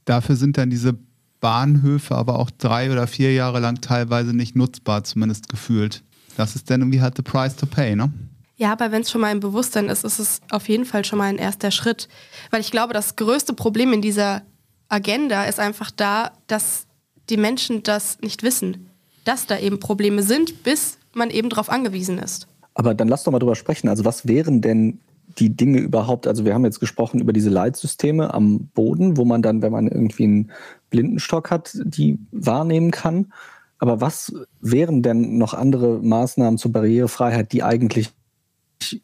Dafür 0.03 0.35
sind 0.35 0.57
dann 0.57 0.69
diese 0.69 0.97
Bahnhöfe 1.39 2.15
aber 2.15 2.39
auch 2.39 2.49
drei 2.49 2.91
oder 2.91 3.07
vier 3.07 3.33
Jahre 3.33 3.59
lang 3.59 3.81
teilweise 3.81 4.35
nicht 4.35 4.55
nutzbar, 4.55 5.03
zumindest 5.03 5.49
gefühlt. 5.49 6.03
Das 6.35 6.55
ist 6.55 6.69
dann 6.69 6.81
irgendwie 6.81 7.01
halt 7.01 7.15
the 7.17 7.23
price 7.23 7.55
to 7.55 7.65
pay, 7.65 7.95
ne? 7.95 8.11
Ja, 8.57 8.71
aber 8.71 8.91
wenn 8.91 9.03
es 9.03 9.11
schon 9.11 9.21
mal 9.21 9.31
im 9.31 9.39
Bewusstsein 9.39 9.87
ist, 9.87 10.03
ist 10.03 10.17
es 10.17 10.41
auf 10.49 10.67
jeden 10.67 10.85
Fall 10.85 11.05
schon 11.05 11.19
mal 11.19 11.25
ein 11.25 11.37
erster 11.37 11.69
Schritt. 11.69 12.07
Weil 12.49 12.61
ich 12.61 12.71
glaube, 12.71 12.93
das 12.93 13.15
größte 13.15 13.53
Problem 13.53 13.93
in 13.93 14.01
dieser 14.01 14.41
Agenda 14.89 15.43
ist 15.43 15.59
einfach 15.59 15.91
da, 15.91 16.31
dass 16.47 16.87
die 17.29 17.37
Menschen 17.37 17.83
das 17.83 18.19
nicht 18.21 18.41
wissen. 18.41 18.89
Dass 19.25 19.45
da 19.45 19.59
eben 19.59 19.79
Probleme 19.79 20.23
sind, 20.23 20.63
bis 20.63 20.97
man 21.13 21.29
eben 21.29 21.49
darauf 21.49 21.69
angewiesen 21.69 22.17
ist. 22.17 22.47
Aber 22.73 22.95
dann 22.95 23.07
lass 23.07 23.23
doch 23.23 23.31
mal 23.31 23.39
drüber 23.39 23.55
sprechen. 23.55 23.89
Also 23.89 24.05
was 24.05 24.27
wären 24.27 24.61
denn 24.61 24.99
die 25.27 25.55
Dinge 25.55 25.79
überhaupt, 25.79 26.27
also 26.27 26.45
wir 26.45 26.53
haben 26.53 26.65
jetzt 26.65 26.79
gesprochen 26.79 27.19
über 27.19 27.33
diese 27.33 27.49
Leitsysteme 27.49 28.33
am 28.33 28.67
Boden, 28.73 29.17
wo 29.17 29.25
man 29.25 29.41
dann, 29.41 29.61
wenn 29.61 29.71
man 29.71 29.87
irgendwie 29.87 30.23
einen 30.23 30.51
Blindenstock 30.89 31.51
hat, 31.51 31.77
die 31.83 32.17
wahrnehmen 32.31 32.91
kann. 32.91 33.31
Aber 33.79 34.01
was 34.01 34.33
wären 34.59 35.03
denn 35.03 35.37
noch 35.37 35.53
andere 35.53 35.99
Maßnahmen 36.01 36.57
zur 36.57 36.71
Barrierefreiheit, 36.71 37.51
die 37.51 37.63
eigentlich 37.63 38.09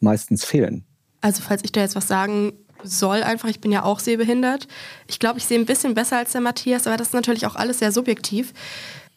meistens 0.00 0.44
fehlen? 0.44 0.84
Also 1.20 1.42
falls 1.42 1.62
ich 1.64 1.72
da 1.72 1.80
jetzt 1.80 1.96
was 1.96 2.08
sagen 2.08 2.52
soll, 2.82 3.22
einfach, 3.22 3.48
ich 3.48 3.60
bin 3.60 3.72
ja 3.72 3.84
auch 3.84 4.00
sehbehindert. 4.00 4.66
Ich 5.06 5.18
glaube, 5.18 5.38
ich 5.38 5.46
sehe 5.46 5.58
ein 5.58 5.66
bisschen 5.66 5.94
besser 5.94 6.18
als 6.18 6.32
der 6.32 6.40
Matthias, 6.40 6.86
aber 6.86 6.96
das 6.96 7.08
ist 7.08 7.14
natürlich 7.14 7.46
auch 7.46 7.56
alles 7.56 7.78
sehr 7.78 7.92
subjektiv. 7.92 8.52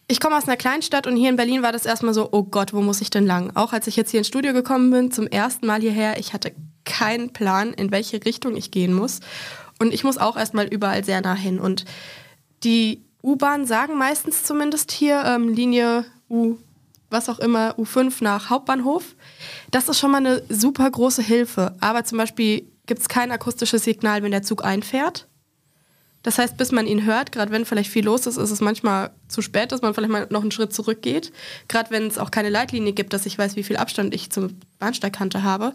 Ich 0.07 0.21
komme 0.21 0.37
aus 0.37 0.47
einer 0.47 0.55
Kleinstadt 0.55 1.05
und 1.05 1.17
hier 1.17 1.29
in 1.29 1.35
Berlin 1.35 1.63
war 1.63 1.73
das 1.73 1.85
erstmal 1.85 2.13
so, 2.13 2.29
oh 2.31 2.43
Gott, 2.43 2.73
wo 2.73 2.81
muss 2.81 3.01
ich 3.01 3.09
denn 3.09 3.25
lang? 3.25 3.51
Auch 3.55 3.73
als 3.73 3.87
ich 3.87 3.97
jetzt 3.97 4.11
hier 4.11 4.19
ins 4.19 4.27
Studio 4.27 4.53
gekommen 4.53 4.89
bin, 4.89 5.11
zum 5.11 5.27
ersten 5.27 5.67
Mal 5.67 5.81
hierher, 5.81 6.17
ich 6.17 6.33
hatte 6.33 6.53
keinen 6.87 7.31
Plan, 7.31 7.73
in 7.73 7.91
welche 7.91 8.25
Richtung 8.25 8.55
ich 8.55 8.71
gehen 8.71 8.93
muss. 8.93 9.19
Und 9.79 9.93
ich 9.93 10.03
muss 10.03 10.17
auch 10.17 10.37
erstmal 10.37 10.65
überall 10.65 11.03
sehr 11.03 11.21
nah 11.21 11.35
hin. 11.35 11.59
Und 11.59 11.85
die 12.63 13.03
U-Bahn 13.21 13.65
sagen 13.65 13.97
meistens 13.97 14.43
zumindest 14.43 14.91
hier 14.91 15.23
ähm, 15.25 15.49
Linie 15.49 16.05
U, 16.29 16.55
was 17.09 17.29
auch 17.29 17.39
immer, 17.39 17.75
U5 17.77 18.23
nach 18.23 18.49
Hauptbahnhof. 18.49 19.15
Das 19.69 19.87
ist 19.87 19.99
schon 19.99 20.11
mal 20.11 20.17
eine 20.17 20.41
super 20.49 20.89
große 20.89 21.21
Hilfe. 21.21 21.75
Aber 21.79 22.03
zum 22.03 22.17
Beispiel 22.17 22.65
gibt 22.87 23.01
es 23.01 23.09
kein 23.09 23.31
akustisches 23.31 23.83
Signal, 23.83 24.23
wenn 24.23 24.31
der 24.31 24.43
Zug 24.43 24.63
einfährt. 24.65 25.27
Das 26.23 26.39
heißt, 26.39 26.57
bis 26.57 26.71
man 26.71 26.87
ihn 26.87 27.05
hört, 27.05 27.31
gerade 27.31 27.51
wenn 27.51 27.63
vielleicht 27.63 27.89
viel 27.89 28.03
los 28.03 28.25
ist, 28.25 28.37
ist 28.37 28.51
es 28.51 28.59
manchmal 28.59 29.11
zu 29.29 29.41
spät, 29.41 29.71
dass 29.71 29.81
man 29.81 29.93
vielleicht 29.93 30.11
mal 30.11 30.27
noch 30.29 30.41
einen 30.41 30.51
Schritt 30.51 30.73
zurückgeht. 30.73 31.31
Gerade 31.67 31.91
wenn 31.91 32.07
es 32.07 32.17
auch 32.17 32.31
keine 32.31 32.49
Leitlinie 32.49 32.91
gibt, 32.91 33.13
dass 33.13 33.25
ich 33.25 33.37
weiß, 33.37 33.55
wie 33.55 33.63
viel 33.63 33.77
Abstand 33.77 34.13
ich 34.13 34.29
zur 34.29 34.49
Bahnsteigkante 34.79 35.43
habe. 35.43 35.73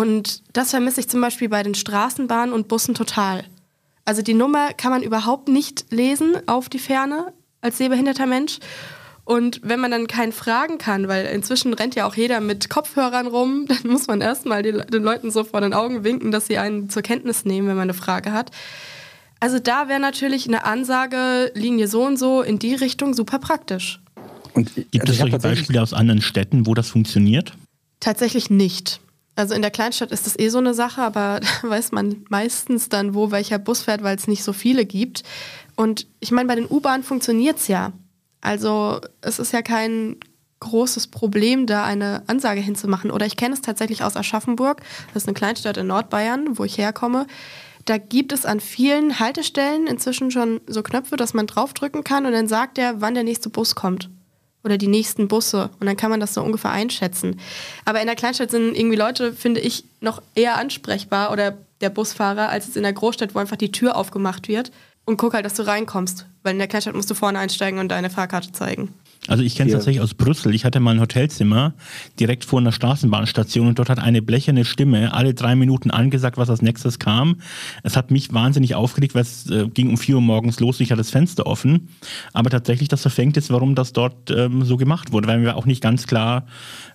Und 0.00 0.42
das 0.56 0.70
vermisse 0.70 1.00
ich 1.00 1.10
zum 1.10 1.20
Beispiel 1.20 1.50
bei 1.50 1.62
den 1.62 1.74
Straßenbahnen 1.74 2.54
und 2.54 2.68
Bussen 2.68 2.94
total. 2.94 3.44
Also 4.06 4.22
die 4.22 4.32
Nummer 4.32 4.72
kann 4.72 4.92
man 4.92 5.02
überhaupt 5.02 5.48
nicht 5.48 5.84
lesen 5.90 6.36
auf 6.46 6.70
die 6.70 6.78
Ferne 6.78 7.34
als 7.60 7.76
sehbehinderter 7.76 8.24
Mensch. 8.24 8.60
Und 9.24 9.60
wenn 9.62 9.78
man 9.78 9.90
dann 9.90 10.06
keinen 10.06 10.32
fragen 10.32 10.78
kann, 10.78 11.06
weil 11.06 11.26
inzwischen 11.26 11.74
rennt 11.74 11.96
ja 11.96 12.06
auch 12.06 12.14
jeder 12.14 12.40
mit 12.40 12.70
Kopfhörern 12.70 13.26
rum, 13.26 13.66
dann 13.68 13.92
muss 13.92 14.06
man 14.06 14.22
erstmal 14.22 14.62
den 14.62 15.02
Leuten 15.02 15.30
so 15.30 15.44
vor 15.44 15.60
den 15.60 15.74
Augen 15.74 16.02
winken, 16.02 16.30
dass 16.30 16.46
sie 16.46 16.56
einen 16.56 16.88
zur 16.88 17.02
Kenntnis 17.02 17.44
nehmen, 17.44 17.68
wenn 17.68 17.76
man 17.76 17.82
eine 17.90 17.94
Frage 17.94 18.32
hat. 18.32 18.52
Also 19.38 19.58
da 19.58 19.88
wäre 19.88 20.00
natürlich 20.00 20.48
eine 20.48 20.64
Ansage, 20.64 21.52
Linie 21.54 21.88
so 21.88 22.06
und 22.06 22.18
so 22.18 22.40
in 22.40 22.58
die 22.58 22.74
Richtung 22.74 23.12
super 23.12 23.38
praktisch. 23.38 24.00
Und, 24.54 24.74
Gibt 24.74 24.98
also 25.02 25.12
es 25.12 25.18
solche 25.18 25.38
Beispiele 25.38 25.82
aus 25.82 25.92
anderen 25.92 26.22
Städten, 26.22 26.66
wo 26.66 26.72
das 26.72 26.88
funktioniert? 26.88 27.52
Tatsächlich 28.00 28.48
nicht. 28.48 29.02
Also 29.40 29.54
in 29.54 29.62
der 29.62 29.70
Kleinstadt 29.70 30.12
ist 30.12 30.26
das 30.26 30.38
eh 30.38 30.50
so 30.50 30.58
eine 30.58 30.74
Sache, 30.74 31.00
aber 31.00 31.40
da 31.62 31.68
weiß 31.68 31.92
man 31.92 32.24
meistens 32.28 32.88
dann, 32.88 33.14
wo 33.14 33.30
welcher 33.30 33.58
Bus 33.58 33.82
fährt, 33.82 34.02
weil 34.02 34.16
es 34.16 34.28
nicht 34.28 34.44
so 34.44 34.52
viele 34.52 34.84
gibt. 34.84 35.22
Und 35.76 36.06
ich 36.20 36.30
meine, 36.30 36.46
bei 36.46 36.54
den 36.54 36.66
U-Bahnen 36.68 37.02
funktioniert 37.02 37.56
es 37.56 37.68
ja. 37.68 37.92
Also 38.42 39.00
es 39.22 39.38
ist 39.38 39.52
ja 39.52 39.62
kein 39.62 40.16
großes 40.60 41.06
Problem, 41.06 41.66
da 41.66 41.84
eine 41.84 42.22
Ansage 42.26 42.60
hinzumachen. 42.60 43.10
Oder 43.10 43.24
ich 43.24 43.36
kenne 43.36 43.54
es 43.54 43.62
tatsächlich 43.62 44.02
aus 44.02 44.16
Aschaffenburg, 44.16 44.82
das 45.14 45.22
ist 45.22 45.28
eine 45.28 45.34
Kleinstadt 45.34 45.78
in 45.78 45.86
Nordbayern, 45.86 46.58
wo 46.58 46.64
ich 46.64 46.76
herkomme. 46.76 47.26
Da 47.86 47.96
gibt 47.96 48.32
es 48.32 48.44
an 48.44 48.60
vielen 48.60 49.20
Haltestellen 49.20 49.86
inzwischen 49.86 50.30
schon 50.30 50.60
so 50.66 50.82
Knöpfe, 50.82 51.16
dass 51.16 51.32
man 51.32 51.46
draufdrücken 51.46 52.04
kann 52.04 52.26
und 52.26 52.32
dann 52.32 52.46
sagt 52.46 52.76
er, 52.76 53.00
wann 53.00 53.14
der 53.14 53.24
nächste 53.24 53.48
Bus 53.48 53.74
kommt 53.74 54.10
oder 54.62 54.78
die 54.78 54.88
nächsten 54.88 55.28
Busse. 55.28 55.70
Und 55.80 55.86
dann 55.86 55.96
kann 55.96 56.10
man 56.10 56.20
das 56.20 56.34
so 56.34 56.42
ungefähr 56.42 56.70
einschätzen. 56.70 57.40
Aber 57.84 58.00
in 58.00 58.06
der 58.06 58.16
Kleinstadt 58.16 58.50
sind 58.50 58.76
irgendwie 58.76 58.96
Leute, 58.96 59.32
finde 59.32 59.60
ich, 59.60 59.84
noch 60.00 60.22
eher 60.34 60.56
ansprechbar 60.56 61.32
oder 61.32 61.56
der 61.80 61.90
Busfahrer, 61.90 62.48
als 62.48 62.68
es 62.68 62.76
in 62.76 62.82
der 62.82 62.92
Großstadt, 62.92 63.34
wo 63.34 63.38
einfach 63.38 63.56
die 63.56 63.72
Tür 63.72 63.96
aufgemacht 63.96 64.48
wird. 64.48 64.70
Und 65.06 65.16
guck 65.16 65.34
halt, 65.34 65.44
dass 65.44 65.54
du 65.54 65.66
reinkommst. 65.66 66.26
Weil 66.42 66.52
in 66.52 66.58
der 66.58 66.68
Kleinstadt 66.68 66.94
musst 66.94 67.10
du 67.10 67.14
vorne 67.14 67.38
einsteigen 67.38 67.80
und 67.80 67.88
deine 67.88 68.10
Fahrkarte 68.10 68.52
zeigen. 68.52 68.94
Also 69.28 69.42
ich 69.42 69.54
kenne 69.54 69.68
es 69.68 69.74
tatsächlich 69.74 70.02
aus 70.02 70.14
Brüssel. 70.14 70.54
Ich 70.54 70.64
hatte 70.64 70.80
mal 70.80 70.92
ein 70.92 71.00
Hotelzimmer 71.00 71.74
direkt 72.18 72.44
vor 72.44 72.58
einer 72.58 72.72
Straßenbahnstation 72.72 73.68
und 73.68 73.78
dort 73.78 73.90
hat 73.90 73.98
eine 73.98 74.22
blecherne 74.22 74.64
Stimme 74.64 75.12
alle 75.12 75.34
drei 75.34 75.54
Minuten 75.56 75.90
angesagt, 75.90 76.38
was 76.38 76.48
als 76.48 76.62
nächstes 76.62 76.98
kam. 76.98 77.36
Es 77.82 77.96
hat 77.96 78.10
mich 78.10 78.32
wahnsinnig 78.32 78.74
aufgeregt, 78.74 79.14
weil 79.14 79.22
es 79.22 79.48
äh, 79.50 79.68
ging 79.68 79.90
um 79.90 79.98
vier 79.98 80.16
Uhr 80.16 80.22
morgens 80.22 80.58
los 80.58 80.78
und 80.78 80.84
ich 80.84 80.90
hatte 80.90 81.00
das 81.00 81.10
Fenster 81.10 81.46
offen. 81.46 81.88
Aber 82.32 82.48
tatsächlich, 82.48 82.88
das 82.88 83.02
verfängt 83.02 83.36
jetzt, 83.36 83.50
warum 83.50 83.74
das 83.74 83.92
dort 83.92 84.30
ähm, 84.30 84.64
so 84.64 84.78
gemacht 84.78 85.12
wurde, 85.12 85.28
weil 85.28 85.38
mir 85.38 85.54
auch 85.54 85.66
nicht 85.66 85.82
ganz 85.82 86.06
klar, 86.06 86.46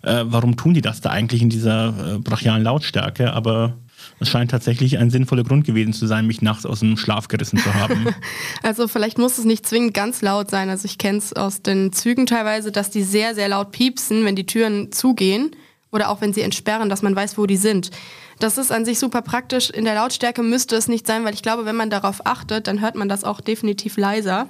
äh, 0.01 0.23
warum 0.25 0.57
tun 0.57 0.73
die 0.73 0.81
das 0.81 1.01
da 1.01 1.11
eigentlich 1.11 1.43
in 1.43 1.49
dieser 1.49 2.15
äh, 2.15 2.17
brachialen 2.17 2.63
Lautstärke. 2.63 3.33
Aber 3.33 3.75
Es 4.19 4.29
scheint 4.29 4.51
tatsächlich 4.51 4.97
ein 4.97 5.09
sinnvoller 5.09 5.43
Grund 5.43 5.65
gewesen 5.65 5.93
zu 5.93 6.07
sein, 6.07 6.25
mich 6.25 6.41
nachts 6.41 6.65
aus 6.65 6.79
dem 6.79 6.97
Schlaf 6.97 7.27
gerissen 7.27 7.59
zu 7.59 7.73
haben. 7.73 8.07
also 8.63 8.87
vielleicht 8.87 9.17
muss 9.17 9.37
es 9.37 9.45
nicht 9.45 9.67
zwingend 9.67 9.93
ganz 9.93 10.21
laut 10.21 10.49
sein. 10.49 10.69
Also 10.69 10.85
ich 10.85 10.97
kenne 10.97 11.17
es 11.17 11.33
aus 11.33 11.61
den 11.61 11.91
Zügen 11.91 12.25
teilweise, 12.25 12.71
dass 12.71 12.89
die 12.89 13.03
sehr, 13.03 13.35
sehr 13.35 13.49
laut 13.49 13.71
piepsen, 13.71 14.23
wenn 14.23 14.35
die 14.35 14.45
Türen 14.45 14.91
zugehen 14.91 15.51
oder 15.91 16.09
auch 16.09 16.21
wenn 16.21 16.33
sie 16.33 16.41
entsperren, 16.41 16.89
dass 16.89 17.01
man 17.01 17.15
weiß, 17.15 17.37
wo 17.37 17.45
die 17.45 17.57
sind. 17.57 17.91
Das 18.39 18.57
ist 18.57 18.71
an 18.71 18.85
sich 18.85 18.99
super 18.99 19.21
praktisch. 19.21 19.69
In 19.69 19.85
der 19.85 19.95
Lautstärke 19.95 20.43
müsste 20.43 20.75
es 20.75 20.87
nicht 20.87 21.07
sein, 21.07 21.23
weil 21.23 21.33
ich 21.33 21.41
glaube, 21.41 21.65
wenn 21.65 21.75
man 21.75 21.89
darauf 21.89 22.25
achtet, 22.25 22.67
dann 22.67 22.81
hört 22.81 22.95
man 22.95 23.09
das 23.09 23.23
auch 23.23 23.41
definitiv 23.41 23.97
leiser. 23.97 24.47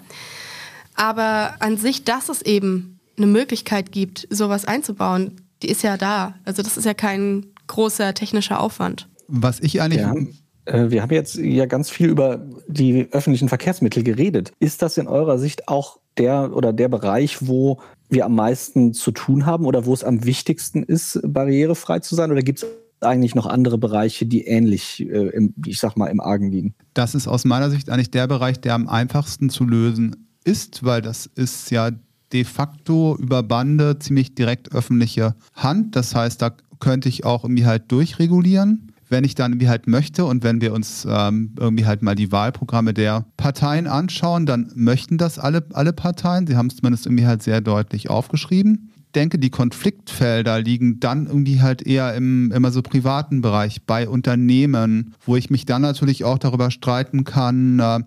Aber 0.96 1.56
an 1.60 1.78
sich, 1.78 2.04
dass 2.04 2.30
es 2.30 2.42
eben 2.42 3.00
eine 3.18 3.28
Möglichkeit 3.28 3.92
gibt, 3.92 4.28
sowas 4.30 4.66
einzubauen, 4.66 5.42
die 5.62 5.70
ist 5.70 5.84
ja 5.84 5.98
da. 5.98 6.36
Also 6.46 6.64
das 6.64 6.78
ist 6.78 6.86
ja 6.86 6.94
kein 6.94 7.48
großer 7.68 8.14
technischer 8.14 8.60
Aufwand. 8.60 9.08
Was 9.28 9.60
ich 9.60 9.82
eigentlich. 9.82 10.02
Wir 10.02 10.08
haben, 10.08 10.38
äh, 10.66 10.90
wir 10.90 11.02
haben 11.02 11.14
jetzt 11.14 11.36
ja 11.36 11.66
ganz 11.66 11.90
viel 11.90 12.10
über 12.10 12.46
die 12.68 13.08
öffentlichen 13.12 13.50
Verkehrsmittel 13.50 14.04
geredet. 14.04 14.52
Ist 14.60 14.82
das 14.82 14.98
in 14.98 15.08
eurer 15.08 15.38
Sicht 15.38 15.68
auch 15.68 16.00
der 16.18 16.56
oder 16.56 16.74
der 16.74 16.90
Bereich, 16.90 17.48
wo 17.48 17.80
wir 18.10 18.26
am 18.26 18.36
meisten 18.36 18.94
zu 18.94 19.12
tun 19.12 19.46
haben 19.46 19.66
oder 19.66 19.86
wo 19.86 19.94
es 19.94 20.04
am 20.04 20.26
wichtigsten 20.26 20.84
ist, 20.84 21.20
barrierefrei 21.24 22.00
zu 22.00 22.16
sein? 22.16 22.32
Oder 22.32 22.42
gibt 22.42 22.64
es 22.64 22.68
eigentlich 23.02 23.36
noch 23.36 23.46
andere 23.46 23.78
Bereiche, 23.78 24.26
die 24.26 24.46
ähnlich, 24.46 25.02
äh, 25.02 25.30
im, 25.30 25.54
ich 25.66 25.80
sag 25.80 25.98
mal, 25.98 26.08
im 26.08 26.20
Argen 26.20 26.52
liegen? 26.52 26.76
Das 26.94 27.16
ist 27.16 27.28
aus 27.28 27.46
meiner 27.46 27.70
Sicht 27.70 27.90
eigentlich 27.90 28.12
der 28.12 28.28
Bereich, 28.28 28.60
der 28.60 28.74
am 28.74 28.88
einfachsten 28.88 29.50
zu 29.50 29.66
lösen 29.66 30.28
ist, 30.44 30.84
weil 30.86 31.02
das 31.02 31.26
ist 31.36 31.72
ja 31.72 31.92
de 32.32 32.44
facto 32.44 33.18
über 33.18 33.44
Bande 33.44 34.00
ziemlich 34.00 34.36
direkt 34.36 34.74
öffentliche 34.74 35.36
Hand. 35.54 35.96
Das 35.96 36.16
heißt, 36.16 36.42
da 36.42 36.56
könnte 36.80 37.10
ich 37.10 37.26
auch 37.26 37.44
irgendwie 37.44 37.66
halt 37.66 37.92
durchregulieren 37.92 38.92
wenn 39.10 39.24
ich 39.24 39.36
dann 39.36 39.54
irgendwie 39.54 39.70
halt 39.70 39.88
möchte 39.88 40.26
und 40.26 40.44
wenn 40.44 40.62
wir 40.62 40.74
uns 40.74 41.08
ähm, 41.10 41.56
irgendwie 41.60 41.86
halt 41.86 42.02
mal 42.02 42.16
die 42.16 42.32
Wahlprogramme 42.32 42.94
der 42.94 43.26
Parteien 43.38 43.88
anschauen, 43.88 44.46
dann 44.46 44.72
möchten 44.76 45.18
das 45.18 45.40
alle, 45.40 45.66
alle 45.74 45.94
Parteien. 45.94 46.48
Sie 46.48 46.56
haben 46.56 46.68
es 46.68 46.78
zumindest 46.78 47.06
irgendwie 47.06 47.28
halt 47.28 47.44
sehr 47.44 47.62
deutlich 47.62 48.10
aufgeschrieben 48.10 48.92
denke, 49.16 49.40
die 49.40 49.50
Konfliktfelder 49.50 50.60
liegen 50.60 51.00
dann 51.00 51.26
irgendwie 51.26 51.62
halt 51.62 51.82
eher 51.82 52.14
im 52.16 52.52
immer 52.52 52.72
so 52.72 52.82
privaten 52.82 53.42
Bereich, 53.42 53.84
bei 53.86 54.08
Unternehmen, 54.08 55.16
wo 55.26 55.36
ich 55.36 55.50
mich 55.50 55.66
dann 55.66 55.82
natürlich 55.82 56.24
auch 56.24 56.38
darüber 56.38 56.70
streiten 56.70 57.24
kann, 57.24 57.80
äh, 57.80 58.00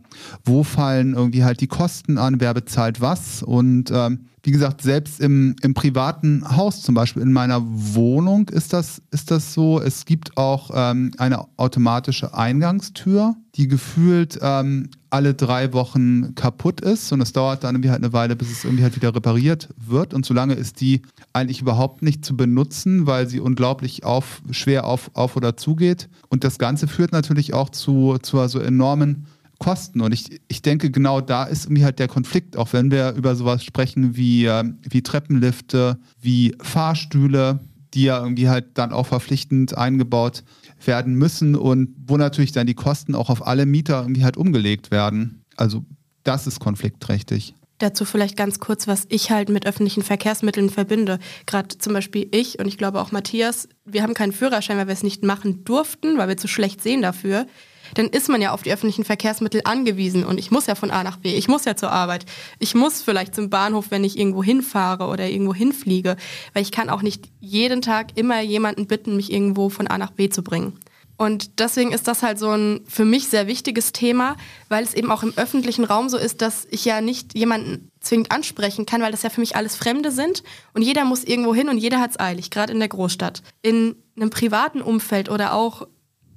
wo 0.44 0.62
fallen 0.62 1.14
irgendwie 1.14 1.44
halt 1.44 1.60
die 1.60 1.66
Kosten 1.66 2.18
an, 2.18 2.40
wer 2.40 2.54
bezahlt 2.54 3.00
was. 3.00 3.42
Und 3.42 3.90
äh, 3.90 4.10
wie 4.42 4.50
gesagt, 4.50 4.82
selbst 4.82 5.20
im, 5.20 5.56
im 5.62 5.74
privaten 5.74 6.44
Haus, 6.56 6.82
zum 6.82 6.94
Beispiel 6.94 7.22
in 7.22 7.32
meiner 7.32 7.62
Wohnung, 7.64 8.48
ist 8.48 8.72
das, 8.72 9.02
ist 9.10 9.30
das 9.30 9.52
so. 9.52 9.80
Es 9.80 10.04
gibt 10.04 10.36
auch 10.36 10.70
ähm, 10.74 11.12
eine 11.18 11.46
automatische 11.56 12.34
Eingangstür, 12.34 13.34
die 13.56 13.68
gefühlt 13.68 14.38
ähm, 14.40 14.90
alle 15.10 15.34
drei 15.34 15.72
Wochen 15.72 16.34
kaputt 16.34 16.80
ist 16.80 17.12
und 17.12 17.20
es 17.20 17.32
dauert 17.32 17.64
dann 17.64 17.74
irgendwie 17.74 17.90
halt 17.90 18.02
eine 18.02 18.12
Weile, 18.12 18.36
bis 18.36 18.50
es 18.50 18.64
irgendwie 18.64 18.84
halt 18.84 18.94
wieder 18.94 19.14
repariert 19.14 19.68
wird. 19.76 20.14
Und 20.14 20.24
solange 20.24 20.54
ist 20.54 20.80
die 20.80 21.02
eigentlich 21.32 21.60
überhaupt 21.60 22.02
nicht 22.02 22.24
zu 22.24 22.36
benutzen, 22.36 23.06
weil 23.06 23.28
sie 23.28 23.40
unglaublich 23.40 24.04
auf, 24.04 24.42
schwer 24.50 24.86
auf, 24.86 25.10
auf 25.14 25.36
oder 25.36 25.56
zugeht. 25.56 26.08
Und 26.28 26.44
das 26.44 26.58
Ganze 26.58 26.86
führt 26.86 27.12
natürlich 27.12 27.54
auch 27.54 27.70
zu, 27.70 28.18
zu 28.22 28.38
also 28.38 28.60
enormen 28.60 29.26
Kosten. 29.58 30.00
Und 30.00 30.12
ich, 30.12 30.40
ich 30.48 30.62
denke, 30.62 30.90
genau 30.90 31.20
da 31.20 31.44
ist 31.44 31.66
irgendwie 31.66 31.84
halt 31.84 31.98
der 31.98 32.08
Konflikt, 32.08 32.56
auch 32.56 32.72
wenn 32.72 32.90
wir 32.90 33.12
über 33.12 33.34
sowas 33.34 33.64
sprechen 33.64 34.16
wie, 34.16 34.46
äh, 34.46 34.64
wie 34.82 35.02
Treppenlifte, 35.02 35.98
wie 36.20 36.54
Fahrstühle, 36.60 37.60
die 37.94 38.04
ja 38.04 38.22
irgendwie 38.22 38.48
halt 38.48 38.66
dann 38.74 38.92
auch 38.92 39.06
verpflichtend 39.06 39.76
eingebaut 39.76 40.44
werden 40.84 41.14
müssen 41.14 41.56
und 41.56 41.94
wo 42.06 42.16
natürlich 42.16 42.52
dann 42.52 42.66
die 42.66 42.74
Kosten 42.74 43.14
auch 43.14 43.30
auf 43.30 43.46
alle 43.46 43.66
Mieter 43.66 44.02
irgendwie 44.02 44.24
halt 44.24 44.36
umgelegt 44.36 44.90
werden. 44.90 45.42
Also 45.56 45.84
das 46.22 46.46
ist 46.46 46.60
konfliktträchtig. 46.60 47.54
Dazu 47.78 48.04
vielleicht 48.04 48.36
ganz 48.36 48.58
kurz, 48.58 48.88
was 48.88 49.06
ich 49.08 49.30
halt 49.30 49.48
mit 49.48 49.64
öffentlichen 49.64 50.02
Verkehrsmitteln 50.02 50.68
verbinde. 50.68 51.18
Gerade 51.46 51.78
zum 51.78 51.92
Beispiel 51.92 52.28
ich 52.32 52.58
und 52.58 52.66
ich 52.66 52.76
glaube 52.76 53.00
auch 53.00 53.12
Matthias, 53.12 53.68
wir 53.84 54.02
haben 54.02 54.14
keinen 54.14 54.32
Führerschein, 54.32 54.76
weil 54.78 54.88
wir 54.88 54.94
es 54.94 55.04
nicht 55.04 55.22
machen 55.22 55.64
durften, 55.64 56.18
weil 56.18 56.28
wir 56.28 56.36
zu 56.36 56.48
schlecht 56.48 56.82
sehen 56.82 57.02
dafür 57.02 57.46
dann 57.94 58.08
ist 58.08 58.28
man 58.28 58.40
ja 58.40 58.52
auf 58.52 58.62
die 58.62 58.72
öffentlichen 58.72 59.04
Verkehrsmittel 59.04 59.62
angewiesen 59.64 60.24
und 60.24 60.38
ich 60.38 60.50
muss 60.50 60.66
ja 60.66 60.74
von 60.74 60.90
A 60.90 61.02
nach 61.02 61.16
B, 61.16 61.34
ich 61.34 61.48
muss 61.48 61.64
ja 61.64 61.76
zur 61.76 61.90
Arbeit, 61.90 62.24
ich 62.58 62.74
muss 62.74 63.02
vielleicht 63.02 63.34
zum 63.34 63.50
Bahnhof, 63.50 63.86
wenn 63.90 64.04
ich 64.04 64.18
irgendwo 64.18 64.42
hinfahre 64.42 65.06
oder 65.06 65.28
irgendwo 65.28 65.54
hinfliege, 65.54 66.16
weil 66.52 66.62
ich 66.62 66.72
kann 66.72 66.90
auch 66.90 67.02
nicht 67.02 67.28
jeden 67.40 67.82
Tag 67.82 68.16
immer 68.16 68.40
jemanden 68.40 68.86
bitten, 68.86 69.16
mich 69.16 69.32
irgendwo 69.32 69.68
von 69.68 69.86
A 69.86 69.98
nach 69.98 70.10
B 70.10 70.28
zu 70.28 70.42
bringen. 70.42 70.78
Und 71.18 71.58
deswegen 71.58 71.90
ist 71.90 72.06
das 72.06 72.22
halt 72.22 72.38
so 72.38 72.50
ein 72.50 72.84
für 72.86 73.04
mich 73.04 73.28
sehr 73.28 73.48
wichtiges 73.48 73.90
Thema, 73.90 74.36
weil 74.68 74.84
es 74.84 74.94
eben 74.94 75.10
auch 75.10 75.24
im 75.24 75.36
öffentlichen 75.36 75.84
Raum 75.84 76.08
so 76.08 76.16
ist, 76.16 76.40
dass 76.42 76.68
ich 76.70 76.84
ja 76.84 77.00
nicht 77.00 77.36
jemanden 77.36 77.90
zwingend 77.98 78.30
ansprechen 78.30 78.86
kann, 78.86 79.02
weil 79.02 79.10
das 79.10 79.24
ja 79.24 79.30
für 79.30 79.40
mich 79.40 79.56
alles 79.56 79.74
Fremde 79.74 80.12
sind 80.12 80.44
und 80.74 80.82
jeder 80.82 81.04
muss 81.04 81.24
irgendwo 81.24 81.52
hin 81.52 81.68
und 81.68 81.78
jeder 81.78 81.98
hat 81.98 82.12
es 82.12 82.20
eilig, 82.20 82.50
gerade 82.50 82.72
in 82.72 82.78
der 82.78 82.88
Großstadt. 82.88 83.42
In 83.62 83.96
einem 84.16 84.30
privaten 84.30 84.80
Umfeld 84.80 85.28
oder 85.28 85.54
auch 85.54 85.88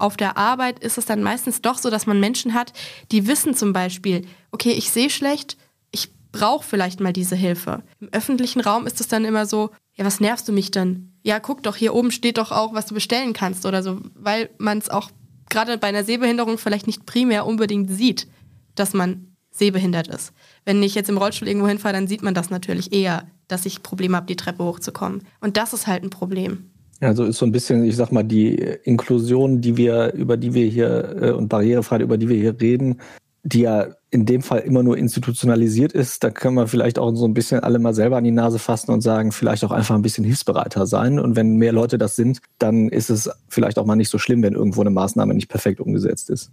auf 0.01 0.17
der 0.17 0.37
Arbeit 0.37 0.79
ist 0.79 0.97
es 0.97 1.05
dann 1.05 1.23
meistens 1.23 1.61
doch 1.61 1.77
so, 1.77 1.89
dass 1.89 2.05
man 2.05 2.19
Menschen 2.19 2.53
hat, 2.53 2.73
die 3.11 3.27
wissen 3.27 3.53
zum 3.53 3.73
Beispiel, 3.73 4.25
okay, 4.51 4.71
ich 4.71 4.91
sehe 4.91 5.09
schlecht, 5.09 5.57
ich 5.91 6.09
brauche 6.31 6.65
vielleicht 6.65 6.99
mal 6.99 7.13
diese 7.13 7.35
Hilfe. 7.35 7.83
Im 7.99 8.09
öffentlichen 8.11 8.61
Raum 8.61 8.87
ist 8.87 8.99
es 8.99 9.07
dann 9.07 9.25
immer 9.25 9.45
so, 9.45 9.71
ja, 9.95 10.05
was 10.05 10.19
nervst 10.19 10.47
du 10.47 10.51
mich 10.51 10.71
denn? 10.71 11.13
Ja, 11.23 11.39
guck 11.39 11.63
doch, 11.63 11.75
hier 11.75 11.93
oben 11.93 12.11
steht 12.11 12.37
doch 12.37 12.51
auch, 12.51 12.73
was 12.73 12.87
du 12.87 12.93
bestellen 12.93 13.33
kannst 13.33 13.65
oder 13.65 13.83
so, 13.83 13.99
weil 14.15 14.49
man 14.57 14.79
es 14.79 14.89
auch 14.89 15.11
gerade 15.49 15.77
bei 15.77 15.87
einer 15.87 16.03
Sehbehinderung 16.03 16.57
vielleicht 16.57 16.87
nicht 16.87 17.05
primär 17.05 17.45
unbedingt 17.45 17.91
sieht, 17.91 18.27
dass 18.75 18.93
man 18.93 19.35
sehbehindert 19.51 20.07
ist. 20.07 20.31
Wenn 20.65 20.81
ich 20.81 20.95
jetzt 20.95 21.09
im 21.09 21.17
Rollstuhl 21.17 21.47
irgendwo 21.47 21.67
hinfahre, 21.67 21.93
dann 21.93 22.07
sieht 22.07 22.23
man 22.23 22.33
das 22.33 22.49
natürlich 22.49 22.93
eher, 22.93 23.27
dass 23.47 23.65
ich 23.65 23.83
Probleme 23.83 24.15
habe, 24.15 24.25
die 24.25 24.37
Treppe 24.37 24.63
hochzukommen. 24.63 25.23
Und 25.41 25.57
das 25.57 25.73
ist 25.73 25.87
halt 25.87 26.03
ein 26.03 26.09
Problem. 26.09 26.70
Also 27.01 27.25
ist 27.25 27.39
so 27.39 27.45
ein 27.45 27.51
bisschen, 27.51 27.83
ich 27.83 27.95
sag 27.95 28.11
mal, 28.11 28.23
die 28.23 28.55
Inklusion, 28.83 29.59
die 29.59 29.75
wir, 29.75 30.13
über 30.13 30.37
die 30.37 30.53
wir 30.53 30.67
hier 30.67 31.17
äh, 31.19 31.31
und 31.31 31.49
Barrierefreiheit, 31.49 32.03
über 32.03 32.17
die 32.17 32.29
wir 32.29 32.37
hier 32.37 32.59
reden, 32.61 33.01
die 33.43 33.61
ja 33.61 33.87
in 34.11 34.25
dem 34.25 34.43
Fall 34.43 34.59
immer 34.59 34.83
nur 34.83 34.97
institutionalisiert 34.97 35.93
ist, 35.93 36.23
da 36.23 36.29
können 36.29 36.55
wir 36.55 36.67
vielleicht 36.67 36.99
auch 36.99 37.15
so 37.15 37.25
ein 37.25 37.33
bisschen 37.33 37.61
alle 37.61 37.79
mal 37.79 37.95
selber 37.95 38.17
an 38.17 38.23
die 38.23 38.31
Nase 38.31 38.59
fassen 38.59 38.91
und 38.91 39.01
sagen, 39.01 39.31
vielleicht 39.31 39.63
auch 39.63 39.71
einfach 39.71 39.95
ein 39.95 40.03
bisschen 40.03 40.25
hilfsbereiter 40.25 40.85
sein. 40.85 41.17
Und 41.17 41.35
wenn 41.35 41.55
mehr 41.55 41.71
Leute 41.71 41.97
das 41.97 42.15
sind, 42.15 42.39
dann 42.59 42.89
ist 42.89 43.09
es 43.09 43.29
vielleicht 43.47 43.79
auch 43.79 43.85
mal 43.85 43.95
nicht 43.95 44.09
so 44.09 44.19
schlimm, 44.19 44.43
wenn 44.43 44.53
irgendwo 44.53 44.81
eine 44.81 44.91
Maßnahme 44.91 45.33
nicht 45.33 45.47
perfekt 45.47 45.79
umgesetzt 45.79 46.29
ist. 46.29 46.51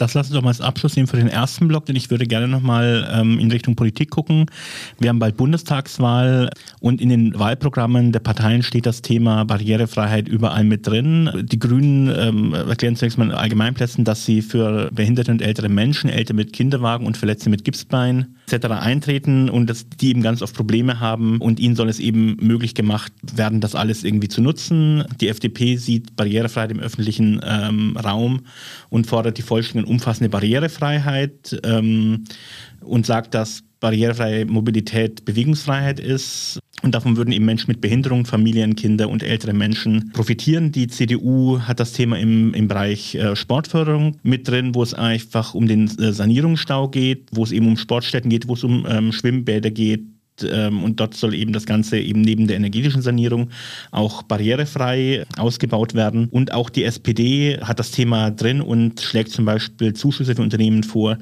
Das 0.00 0.14
lassen 0.14 0.30
wir 0.32 0.36
doch 0.36 0.42
mal 0.42 0.48
als 0.48 0.62
Abschluss 0.62 0.96
nehmen 0.96 1.08
für 1.08 1.18
den 1.18 1.28
ersten 1.28 1.68
Block, 1.68 1.84
denn 1.84 1.94
ich 1.94 2.08
würde 2.10 2.26
gerne 2.26 2.48
nochmal 2.48 3.06
ähm, 3.12 3.38
in 3.38 3.50
Richtung 3.50 3.76
Politik 3.76 4.08
gucken. 4.08 4.46
Wir 4.98 5.10
haben 5.10 5.18
bald 5.18 5.36
Bundestagswahl 5.36 6.48
und 6.80 7.02
in 7.02 7.10
den 7.10 7.38
Wahlprogrammen 7.38 8.10
der 8.10 8.20
Parteien 8.20 8.62
steht 8.62 8.86
das 8.86 9.02
Thema 9.02 9.44
Barrierefreiheit 9.44 10.26
überall 10.26 10.64
mit 10.64 10.86
drin. 10.86 11.30
Die 11.42 11.58
Grünen 11.58 12.10
ähm, 12.16 12.54
erklären 12.54 12.96
zunächst 12.96 13.18
mal 13.18 13.26
in 13.26 13.32
Allgemeinplätzen, 13.32 14.04
dass 14.04 14.24
sie 14.24 14.40
für 14.40 14.88
behinderte 14.90 15.32
und 15.32 15.42
ältere 15.42 15.68
Menschen, 15.68 16.08
Ältere 16.08 16.34
mit 16.34 16.54
Kinderwagen 16.54 17.04
und 17.04 17.18
Verletzte 17.18 17.50
mit 17.50 17.66
Gipsbein 17.66 18.36
etc. 18.50 18.68
eintreten 18.68 19.50
und 19.50 19.68
dass 19.68 19.86
die 19.86 20.08
eben 20.08 20.22
ganz 20.22 20.40
oft 20.40 20.56
Probleme 20.56 20.98
haben 21.00 21.42
und 21.42 21.60
ihnen 21.60 21.76
soll 21.76 21.90
es 21.90 22.00
eben 22.00 22.36
möglich 22.40 22.74
gemacht 22.74 23.12
werden, 23.34 23.60
das 23.60 23.74
alles 23.74 24.02
irgendwie 24.02 24.28
zu 24.28 24.40
nutzen. 24.40 25.04
Die 25.20 25.28
FDP 25.28 25.76
sieht 25.76 26.16
Barrierefreiheit 26.16 26.70
im 26.70 26.80
öffentlichen 26.80 27.42
ähm, 27.44 27.98
Raum 27.98 28.40
und 28.88 29.06
fordert 29.06 29.36
die 29.36 29.42
vollständige 29.42 29.89
umfassende 29.90 30.30
Barrierefreiheit 30.30 31.60
ähm, 31.64 32.24
und 32.80 33.04
sagt, 33.04 33.34
dass 33.34 33.62
barrierefreie 33.80 34.46
Mobilität 34.46 35.24
Bewegungsfreiheit 35.24 36.00
ist. 36.00 36.60
Und 36.82 36.94
davon 36.94 37.16
würden 37.16 37.32
eben 37.32 37.44
Menschen 37.44 37.68
mit 37.68 37.80
Behinderung, 37.80 38.24
Familien, 38.24 38.74
Kinder 38.74 39.10
und 39.10 39.22
ältere 39.22 39.52
Menschen 39.52 40.12
profitieren. 40.12 40.72
Die 40.72 40.86
CDU 40.86 41.60
hat 41.60 41.80
das 41.80 41.92
Thema 41.92 42.18
im, 42.18 42.54
im 42.54 42.68
Bereich 42.68 43.14
äh, 43.14 43.36
Sportförderung 43.36 44.16
mit 44.22 44.48
drin, 44.48 44.74
wo 44.74 44.82
es 44.82 44.94
einfach 44.94 45.54
um 45.54 45.66
den 45.66 45.88
äh, 45.98 46.12
Sanierungsstau 46.12 46.88
geht, 46.88 47.28
wo 47.32 47.42
es 47.42 47.52
eben 47.52 47.66
um 47.66 47.76
Sportstätten 47.76 48.30
geht, 48.30 48.48
wo 48.48 48.54
es 48.54 48.64
um 48.64 48.86
ähm, 48.88 49.12
Schwimmbäder 49.12 49.70
geht, 49.70 50.02
ähm, 50.50 50.82
und 50.82 51.00
dort 51.00 51.14
soll 51.14 51.34
eben 51.34 51.52
das 51.52 51.66
Ganze 51.66 51.98
eben 51.98 52.20
neben 52.20 52.46
der 52.46 52.56
energetischen 52.56 53.02
Sanierung 53.02 53.50
auch 53.90 54.22
barrierefrei 54.22 55.24
ausgebaut 55.36 55.94
werden. 55.94 56.28
Und 56.30 56.52
auch 56.52 56.70
die 56.70 56.84
SPD 56.84 57.58
hat 57.60 57.78
das 57.78 57.90
Thema 57.90 58.30
drin 58.30 58.60
und 58.60 59.00
schlägt 59.00 59.30
zum 59.30 59.44
Beispiel 59.44 59.94
Zuschüsse 59.94 60.34
für 60.34 60.42
Unternehmen 60.42 60.82
vor, 60.82 61.18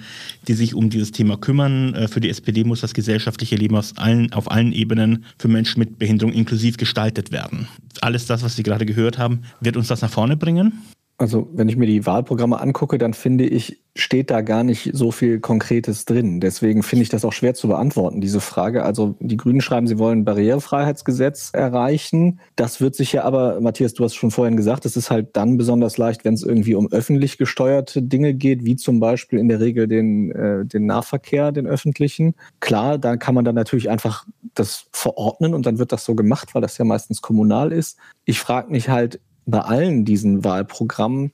die 0.46 0.54
sich 0.54 0.74
um 0.74 0.90
dieses 0.90 1.12
Thema 1.12 1.36
kümmern. 1.36 1.94
Äh, 1.94 2.08
für 2.08 2.20
die 2.20 2.30
SPD 2.30 2.64
muss 2.64 2.80
das 2.80 2.94
gesellschaftliche 2.94 3.56
Leben 3.56 3.78
allen, 3.96 4.32
auf 4.32 4.50
allen 4.50 4.72
Ebenen 4.72 5.24
für 5.38 5.48
Menschen 5.48 5.80
mit 5.80 5.98
Behinderung 5.98 6.32
inklusiv 6.32 6.76
gestaltet 6.76 7.32
werden. 7.32 7.68
Alles 8.00 8.26
das, 8.26 8.42
was 8.42 8.56
Sie 8.56 8.62
gerade 8.62 8.86
gehört 8.86 9.18
haben, 9.18 9.42
wird 9.60 9.76
uns 9.76 9.88
das 9.88 10.02
nach 10.02 10.10
vorne 10.10 10.36
bringen? 10.36 10.72
Also 11.20 11.48
wenn 11.52 11.68
ich 11.68 11.76
mir 11.76 11.86
die 11.86 12.06
Wahlprogramme 12.06 12.60
angucke, 12.60 12.96
dann 12.96 13.12
finde 13.12 13.44
ich, 13.44 13.82
steht 13.96 14.30
da 14.30 14.40
gar 14.40 14.62
nicht 14.62 14.90
so 14.92 15.10
viel 15.10 15.40
Konkretes 15.40 16.04
drin. 16.04 16.38
Deswegen 16.38 16.84
finde 16.84 17.02
ich 17.02 17.08
das 17.08 17.24
auch 17.24 17.32
schwer 17.32 17.54
zu 17.54 17.66
beantworten, 17.66 18.20
diese 18.20 18.40
Frage. 18.40 18.84
Also 18.84 19.16
die 19.18 19.36
Grünen 19.36 19.60
schreiben, 19.60 19.88
sie 19.88 19.98
wollen 19.98 20.20
ein 20.20 20.24
Barrierefreiheitsgesetz 20.24 21.50
erreichen. 21.52 22.38
Das 22.54 22.80
wird 22.80 22.94
sich 22.94 23.12
ja 23.14 23.24
aber, 23.24 23.60
Matthias, 23.60 23.94
du 23.94 24.04
hast 24.04 24.14
schon 24.14 24.30
vorhin 24.30 24.56
gesagt, 24.56 24.86
es 24.86 24.96
ist 24.96 25.10
halt 25.10 25.36
dann 25.36 25.56
besonders 25.56 25.98
leicht, 25.98 26.24
wenn 26.24 26.34
es 26.34 26.44
irgendwie 26.44 26.76
um 26.76 26.86
öffentlich 26.92 27.36
gesteuerte 27.36 28.00
Dinge 28.00 28.32
geht, 28.34 28.64
wie 28.64 28.76
zum 28.76 29.00
Beispiel 29.00 29.40
in 29.40 29.48
der 29.48 29.58
Regel 29.58 29.88
den, 29.88 30.30
äh, 30.30 30.66
den 30.66 30.86
Nahverkehr, 30.86 31.50
den 31.50 31.66
öffentlichen. 31.66 32.36
Klar, 32.60 32.96
da 32.96 33.16
kann 33.16 33.34
man 33.34 33.44
dann 33.44 33.56
natürlich 33.56 33.90
einfach 33.90 34.24
das 34.54 34.86
verordnen 34.92 35.52
und 35.52 35.66
dann 35.66 35.80
wird 35.80 35.90
das 35.90 36.04
so 36.04 36.14
gemacht, 36.14 36.54
weil 36.54 36.62
das 36.62 36.78
ja 36.78 36.84
meistens 36.84 37.22
kommunal 37.22 37.72
ist. 37.72 37.98
Ich 38.24 38.38
frage 38.38 38.70
mich 38.70 38.88
halt, 38.88 39.18
bei 39.48 39.60
allen 39.60 40.04
diesen 40.04 40.44
Wahlprogrammen, 40.44 41.32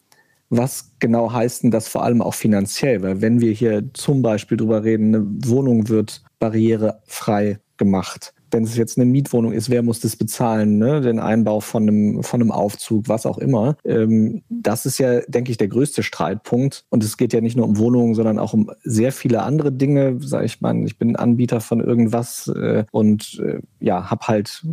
was 0.50 0.92
genau 1.00 1.32
heißt 1.32 1.64
denn 1.64 1.70
das 1.70 1.88
vor 1.88 2.04
allem 2.04 2.22
auch 2.22 2.34
finanziell? 2.34 3.02
Weil 3.02 3.20
wenn 3.20 3.40
wir 3.40 3.52
hier 3.52 3.92
zum 3.92 4.22
Beispiel 4.22 4.56
drüber 4.56 4.84
reden, 4.84 5.14
eine 5.14 5.26
Wohnung 5.46 5.88
wird 5.88 6.22
barrierefrei 6.38 7.58
gemacht. 7.76 8.32
Wenn 8.50 8.62
es 8.62 8.76
jetzt 8.76 8.96
eine 8.98 9.06
Mietwohnung 9.06 9.52
ist, 9.52 9.68
wer 9.68 9.82
muss 9.82 9.98
das 9.98 10.14
bezahlen? 10.14 10.78
Ne? 10.78 11.00
Den 11.00 11.18
Einbau 11.18 11.58
von 11.58 11.82
einem, 11.88 12.22
von 12.22 12.40
einem 12.40 12.52
Aufzug, 12.52 13.08
was 13.08 13.26
auch 13.26 13.38
immer. 13.38 13.76
Ähm, 13.84 14.42
das 14.48 14.86
ist 14.86 14.98
ja, 14.98 15.22
denke 15.22 15.50
ich, 15.50 15.56
der 15.56 15.66
größte 15.66 16.04
Streitpunkt. 16.04 16.84
Und 16.90 17.02
es 17.02 17.16
geht 17.16 17.32
ja 17.32 17.40
nicht 17.40 17.56
nur 17.56 17.66
um 17.66 17.78
Wohnungen, 17.78 18.14
sondern 18.14 18.38
auch 18.38 18.52
um 18.52 18.70
sehr 18.84 19.10
viele 19.10 19.42
andere 19.42 19.72
Dinge. 19.72 20.18
Sag 20.20 20.44
ich 20.44 20.60
mal, 20.60 20.76
ich 20.84 20.98
bin 20.98 21.16
Anbieter 21.16 21.60
von 21.60 21.80
irgendwas 21.80 22.46
äh, 22.46 22.84
und 22.92 23.42
äh, 23.44 23.58
ja, 23.80 24.08
habe 24.08 24.28
halt 24.28 24.64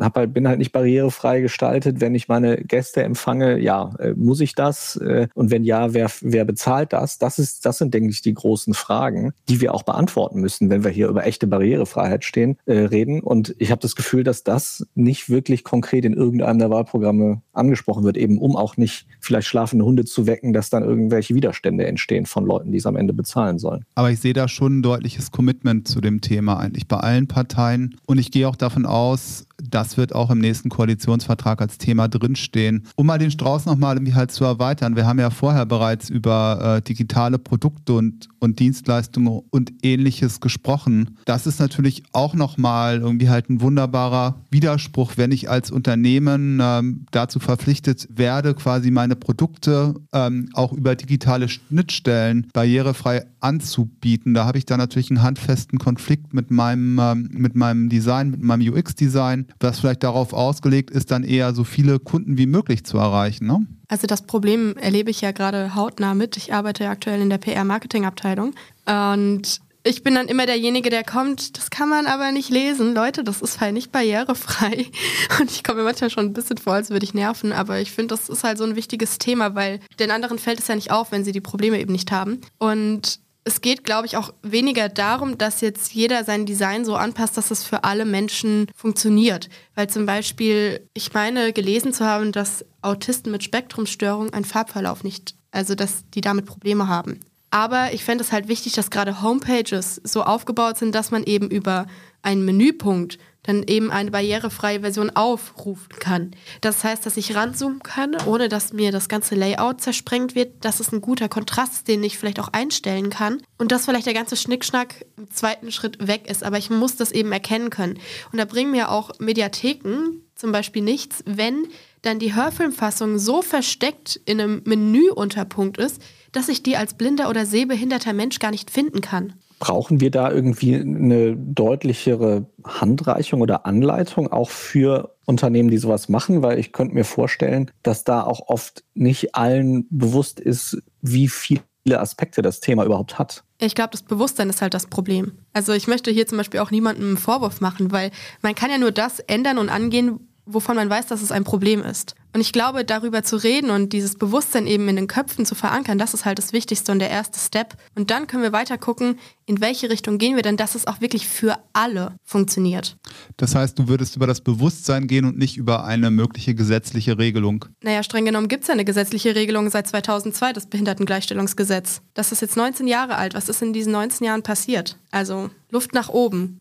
hab 0.00 0.16
halt, 0.16 0.34
bin 0.34 0.48
halt 0.48 0.58
nicht 0.58 0.72
barrierefrei 0.72 1.40
gestaltet. 1.40 2.00
Wenn 2.00 2.14
ich 2.14 2.28
meine 2.28 2.56
Gäste 2.58 3.02
empfange, 3.02 3.58
ja, 3.58 3.90
äh, 3.98 4.12
muss 4.14 4.40
ich 4.40 4.54
das? 4.54 4.96
Äh, 4.96 5.28
und 5.34 5.50
wenn 5.50 5.64
ja, 5.64 5.94
wer, 5.94 6.10
wer 6.20 6.44
bezahlt 6.44 6.92
das? 6.92 7.18
Das, 7.18 7.38
ist, 7.38 7.66
das 7.66 7.78
sind, 7.78 7.94
denke 7.94 8.10
ich, 8.10 8.22
die 8.22 8.34
großen 8.34 8.74
Fragen, 8.74 9.32
die 9.48 9.60
wir 9.60 9.74
auch 9.74 9.82
beantworten 9.82 10.40
müssen, 10.40 10.70
wenn 10.70 10.84
wir 10.84 10.90
hier 10.90 11.08
über 11.08 11.26
echte 11.26 11.46
Barrierefreiheit 11.46 12.24
stehen, 12.24 12.58
äh, 12.66 12.78
reden. 12.78 13.20
Und 13.20 13.54
ich 13.58 13.70
habe 13.70 13.80
das 13.80 13.96
Gefühl, 13.96 14.24
dass 14.24 14.44
das 14.44 14.86
nicht 14.94 15.28
wirklich 15.28 15.64
konkret 15.64 16.04
in 16.04 16.12
irgendeinem 16.12 16.58
der 16.58 16.70
Wahlprogramme 16.70 17.42
angesprochen 17.52 18.04
wird, 18.04 18.16
eben 18.16 18.38
um 18.38 18.56
auch 18.56 18.76
nicht 18.76 19.06
vielleicht 19.20 19.48
schlafende 19.48 19.84
Hunde 19.84 20.04
zu 20.04 20.26
wecken, 20.26 20.52
dass 20.52 20.70
dann 20.70 20.82
irgendwelche 20.82 21.34
Widerstände 21.34 21.86
entstehen 21.86 22.26
von 22.26 22.46
Leuten, 22.46 22.72
die 22.72 22.78
es 22.78 22.86
am 22.86 22.96
Ende 22.96 23.12
bezahlen 23.12 23.58
sollen. 23.58 23.84
Aber 23.94 24.10
ich 24.10 24.20
sehe 24.20 24.32
da 24.32 24.48
schon 24.48 24.78
ein 24.78 24.82
deutliches 24.82 25.30
Commitment 25.30 25.88
zu 25.88 26.00
dem 26.00 26.20
Thema 26.20 26.58
eigentlich 26.58 26.86
bei 26.88 26.98
allen 26.98 27.26
Parteien. 27.26 27.96
Und 28.06 28.18
ich 28.18 28.30
gehe 28.30 28.48
auch 28.48 28.56
davon 28.56 28.86
aus, 28.86 29.46
das 29.86 29.96
wird 29.96 30.16
auch 30.16 30.30
im 30.30 30.40
nächsten 30.40 30.68
Koalitionsvertrag 30.68 31.60
als 31.60 31.78
Thema 31.78 32.08
drinstehen. 32.08 32.82
Um 32.96 33.06
mal 33.06 33.18
den 33.18 33.30
Strauß 33.30 33.66
nochmal 33.66 33.94
irgendwie 33.94 34.14
halt 34.14 34.32
zu 34.32 34.44
erweitern. 34.44 34.96
Wir 34.96 35.06
haben 35.06 35.20
ja 35.20 35.30
vorher 35.30 35.64
bereits 35.64 36.10
über 36.10 36.78
äh, 36.78 36.82
digitale 36.82 37.38
Produkte 37.38 37.92
und, 37.92 38.28
und 38.40 38.58
Dienstleistungen 38.58 39.42
und 39.48 39.72
ähnliches 39.84 40.40
gesprochen. 40.40 41.18
Das 41.24 41.46
ist 41.46 41.60
natürlich 41.60 42.02
auch 42.12 42.34
nochmal 42.34 42.98
irgendwie 42.98 43.28
halt 43.28 43.48
ein 43.48 43.60
wunderbarer 43.60 44.42
Widerspruch, 44.50 45.12
wenn 45.16 45.30
ich 45.30 45.48
als 45.48 45.70
Unternehmen 45.70 46.58
ähm, 46.60 47.06
dazu 47.12 47.38
verpflichtet 47.38 48.08
werde, 48.10 48.54
quasi 48.54 48.90
meine 48.90 49.14
Produkte 49.14 49.94
ähm, 50.12 50.48
auch 50.54 50.72
über 50.72 50.96
digitale 50.96 51.48
Schnittstellen 51.48 52.48
barrierefrei 52.52 53.24
anzubieten. 53.38 54.34
Da 54.34 54.46
habe 54.46 54.58
ich 54.58 54.66
dann 54.66 54.78
natürlich 54.78 55.10
einen 55.10 55.22
handfesten 55.22 55.78
Konflikt 55.78 56.34
mit 56.34 56.50
meinem, 56.50 56.98
ähm, 56.98 57.28
mit 57.32 57.54
meinem 57.54 57.88
Design, 57.88 58.32
mit 58.32 58.42
meinem 58.42 58.68
UX-Design, 58.68 59.46
was 59.60 59.75
vielleicht 59.80 60.02
darauf 60.02 60.32
ausgelegt 60.32 60.90
ist, 60.90 61.10
dann 61.10 61.24
eher 61.24 61.54
so 61.54 61.64
viele 61.64 61.98
Kunden 61.98 62.38
wie 62.38 62.46
möglich 62.46 62.84
zu 62.84 62.98
erreichen. 62.98 63.46
Ne? 63.46 63.66
Also 63.88 64.06
das 64.06 64.22
Problem 64.22 64.76
erlebe 64.76 65.10
ich 65.10 65.20
ja 65.20 65.32
gerade 65.32 65.74
hautnah 65.74 66.14
mit. 66.14 66.36
Ich 66.36 66.52
arbeite 66.52 66.84
ja 66.84 66.90
aktuell 66.90 67.20
in 67.20 67.30
der 67.30 67.38
PR-Marketing-Abteilung 67.38 68.54
und 68.86 69.60
ich 69.88 70.02
bin 70.02 70.16
dann 70.16 70.26
immer 70.26 70.46
derjenige, 70.46 70.90
der 70.90 71.04
kommt, 71.04 71.56
das 71.56 71.70
kann 71.70 71.88
man 71.88 72.06
aber 72.06 72.32
nicht 72.32 72.50
lesen. 72.50 72.92
Leute, 72.92 73.22
das 73.22 73.40
ist 73.40 73.60
halt 73.60 73.72
nicht 73.72 73.92
barrierefrei. 73.92 74.86
Und 75.40 75.50
ich 75.52 75.62
komme 75.62 75.78
mir 75.78 75.84
manchmal 75.84 76.10
schon 76.10 76.26
ein 76.26 76.32
bisschen 76.32 76.58
vor, 76.58 76.72
als 76.72 76.90
würde 76.90 77.04
ich 77.04 77.14
nerven, 77.14 77.52
aber 77.52 77.78
ich 77.78 77.92
finde, 77.92 78.16
das 78.16 78.28
ist 78.28 78.42
halt 78.42 78.58
so 78.58 78.64
ein 78.64 78.74
wichtiges 78.74 79.18
Thema, 79.18 79.54
weil 79.54 79.78
den 80.00 80.10
anderen 80.10 80.40
fällt 80.40 80.58
es 80.58 80.66
ja 80.66 80.74
nicht 80.74 80.90
auf, 80.90 81.12
wenn 81.12 81.24
sie 81.24 81.30
die 81.30 81.40
Probleme 81.40 81.78
eben 81.78 81.92
nicht 81.92 82.10
haben. 82.10 82.40
Und 82.58 83.20
es 83.46 83.60
geht, 83.60 83.84
glaube 83.84 84.06
ich, 84.06 84.16
auch 84.16 84.34
weniger 84.42 84.88
darum, 84.88 85.38
dass 85.38 85.60
jetzt 85.60 85.94
jeder 85.94 86.24
sein 86.24 86.46
Design 86.46 86.84
so 86.84 86.96
anpasst, 86.96 87.36
dass 87.36 87.52
es 87.52 87.62
für 87.62 87.84
alle 87.84 88.04
Menschen 88.04 88.66
funktioniert. 88.74 89.48
Weil 89.76 89.88
zum 89.88 90.04
Beispiel, 90.04 90.88
ich 90.94 91.14
meine, 91.14 91.52
gelesen 91.52 91.92
zu 91.92 92.04
haben, 92.04 92.32
dass 92.32 92.64
Autisten 92.82 93.30
mit 93.30 93.44
Spektrumstörung 93.44 94.32
einen 94.32 94.44
Farbverlauf 94.44 95.04
nicht, 95.04 95.36
also 95.52 95.76
dass 95.76 96.02
die 96.10 96.22
damit 96.22 96.44
Probleme 96.44 96.88
haben. 96.88 97.20
Aber 97.50 97.94
ich 97.94 98.04
fände 98.04 98.24
es 98.24 98.32
halt 98.32 98.48
wichtig, 98.48 98.72
dass 98.72 98.90
gerade 98.90 99.22
Homepages 99.22 100.00
so 100.02 100.24
aufgebaut 100.24 100.76
sind, 100.76 100.92
dass 100.92 101.12
man 101.12 101.22
eben 101.22 101.48
über 101.48 101.86
einen 102.26 102.44
Menüpunkt 102.44 103.18
dann 103.44 103.62
eben 103.62 103.92
eine 103.92 104.10
barrierefreie 104.10 104.80
Version 104.80 105.10
aufrufen 105.10 105.88
kann. 106.00 106.32
Das 106.60 106.82
heißt, 106.82 107.06
dass 107.06 107.16
ich 107.16 107.36
ranzoomen 107.36 107.80
kann, 107.80 108.16
ohne 108.26 108.48
dass 108.48 108.72
mir 108.72 108.90
das 108.90 109.08
ganze 109.08 109.36
Layout 109.36 109.80
zersprengt 109.80 110.34
wird. 110.34 110.64
Das 110.64 110.80
ist 110.80 110.92
ein 110.92 111.00
guter 111.00 111.28
Kontrast, 111.28 111.86
den 111.86 112.02
ich 112.02 112.18
vielleicht 112.18 112.40
auch 112.40 112.48
einstellen 112.48 113.08
kann. 113.08 113.40
Und 113.56 113.70
dass 113.70 113.84
vielleicht 113.84 114.06
der 114.06 114.14
ganze 114.14 114.36
Schnickschnack 114.36 115.06
im 115.16 115.30
zweiten 115.30 115.70
Schritt 115.70 116.04
weg 116.06 116.28
ist. 116.28 116.42
Aber 116.42 116.58
ich 116.58 116.70
muss 116.70 116.96
das 116.96 117.12
eben 117.12 117.30
erkennen 117.30 117.70
können. 117.70 118.00
Und 118.32 118.38
da 118.38 118.44
bringen 118.44 118.72
mir 118.72 118.90
auch 118.90 119.12
Mediatheken 119.20 120.22
zum 120.34 120.50
Beispiel 120.50 120.82
nichts, 120.82 121.22
wenn 121.24 121.68
dann 122.02 122.18
die 122.18 122.34
Hörfilmfassung 122.34 123.18
so 123.18 123.42
versteckt 123.42 124.20
in 124.24 124.40
einem 124.40 124.62
Menüunterpunkt 124.64 125.78
ist, 125.78 126.02
dass 126.32 126.48
ich 126.48 126.62
die 126.62 126.76
als 126.76 126.94
blinder 126.94 127.30
oder 127.30 127.46
sehbehinderter 127.46 128.12
Mensch 128.12 128.38
gar 128.40 128.50
nicht 128.50 128.70
finden 128.70 129.00
kann. 129.00 129.34
Brauchen 129.58 130.00
wir 130.00 130.10
da 130.10 130.30
irgendwie 130.30 130.74
eine 130.74 131.36
deutlichere 131.36 132.46
Handreichung 132.64 133.40
oder 133.40 133.64
Anleitung 133.64 134.30
auch 134.30 134.50
für 134.50 135.14
Unternehmen, 135.24 135.70
die 135.70 135.78
sowas 135.78 136.08
machen? 136.08 136.42
Weil 136.42 136.58
ich 136.58 136.72
könnte 136.72 136.94
mir 136.94 137.04
vorstellen, 137.04 137.70
dass 137.82 138.04
da 138.04 138.22
auch 138.22 138.48
oft 138.48 138.84
nicht 138.94 139.34
allen 139.34 139.86
bewusst 139.90 140.40
ist, 140.40 140.82
wie 141.00 141.28
viele 141.28 141.62
Aspekte 141.94 142.42
das 142.42 142.60
Thema 142.60 142.84
überhaupt 142.84 143.18
hat. 143.18 143.44
Ich 143.58 143.74
glaube, 143.74 143.90
das 143.92 144.02
Bewusstsein 144.02 144.50
ist 144.50 144.60
halt 144.60 144.74
das 144.74 144.86
Problem. 144.86 145.32
Also 145.52 145.72
ich 145.72 145.86
möchte 145.86 146.10
hier 146.10 146.26
zum 146.26 146.36
Beispiel 146.36 146.60
auch 146.60 146.70
niemandem 146.70 147.06
einen 147.06 147.16
Vorwurf 147.16 147.60
machen, 147.60 147.92
weil 147.92 148.10
man 148.42 148.54
kann 148.54 148.70
ja 148.70 148.76
nur 148.76 148.92
das 148.92 149.20
ändern 149.20 149.56
und 149.56 149.70
angehen, 149.70 150.28
wovon 150.44 150.76
man 150.76 150.90
weiß, 150.90 151.06
dass 151.06 151.22
es 151.22 151.32
ein 151.32 151.44
Problem 151.44 151.82
ist. 151.82 152.14
Und 152.36 152.42
ich 152.42 152.52
glaube, 152.52 152.84
darüber 152.84 153.22
zu 153.22 153.36
reden 153.36 153.70
und 153.70 153.94
dieses 153.94 154.16
Bewusstsein 154.16 154.66
eben 154.66 154.90
in 154.90 154.96
den 154.96 155.06
Köpfen 155.06 155.46
zu 155.46 155.54
verankern, 155.54 155.96
das 155.96 156.12
ist 156.12 156.26
halt 156.26 156.36
das 156.36 156.52
Wichtigste 156.52 156.92
und 156.92 156.98
der 156.98 157.08
erste 157.08 157.38
Step. 157.38 157.78
Und 157.94 158.10
dann 158.10 158.26
können 158.26 158.42
wir 158.42 158.52
weiter 158.52 158.76
gucken, 158.76 159.18
in 159.46 159.62
welche 159.62 159.88
Richtung 159.88 160.18
gehen 160.18 160.36
wir 160.36 160.42
denn, 160.42 160.58
dass 160.58 160.74
es 160.74 160.86
auch 160.86 161.00
wirklich 161.00 161.26
für 161.26 161.56
alle 161.72 162.12
funktioniert. 162.24 162.98
Das 163.38 163.54
heißt, 163.54 163.78
du 163.78 163.88
würdest 163.88 164.16
über 164.16 164.26
das 164.26 164.42
Bewusstsein 164.42 165.06
gehen 165.06 165.24
und 165.24 165.38
nicht 165.38 165.56
über 165.56 165.84
eine 165.84 166.10
mögliche 166.10 166.54
gesetzliche 166.54 167.16
Regelung? 167.16 167.64
Naja, 167.82 168.02
streng 168.02 168.26
genommen 168.26 168.48
gibt 168.48 168.64
es 168.64 168.68
ja 168.68 168.74
eine 168.74 168.84
gesetzliche 168.84 169.34
Regelung 169.34 169.70
seit 169.70 169.86
2002, 169.88 170.52
das 170.52 170.66
Behindertengleichstellungsgesetz. 170.66 172.02
Das 172.12 172.32
ist 172.32 172.42
jetzt 172.42 172.58
19 172.58 172.86
Jahre 172.86 173.16
alt. 173.16 173.32
Was 173.32 173.48
ist 173.48 173.62
in 173.62 173.72
diesen 173.72 173.92
19 173.92 174.26
Jahren 174.26 174.42
passiert? 174.42 174.98
Also 175.10 175.48
Luft 175.70 175.94
nach 175.94 176.08
oben. 176.08 176.60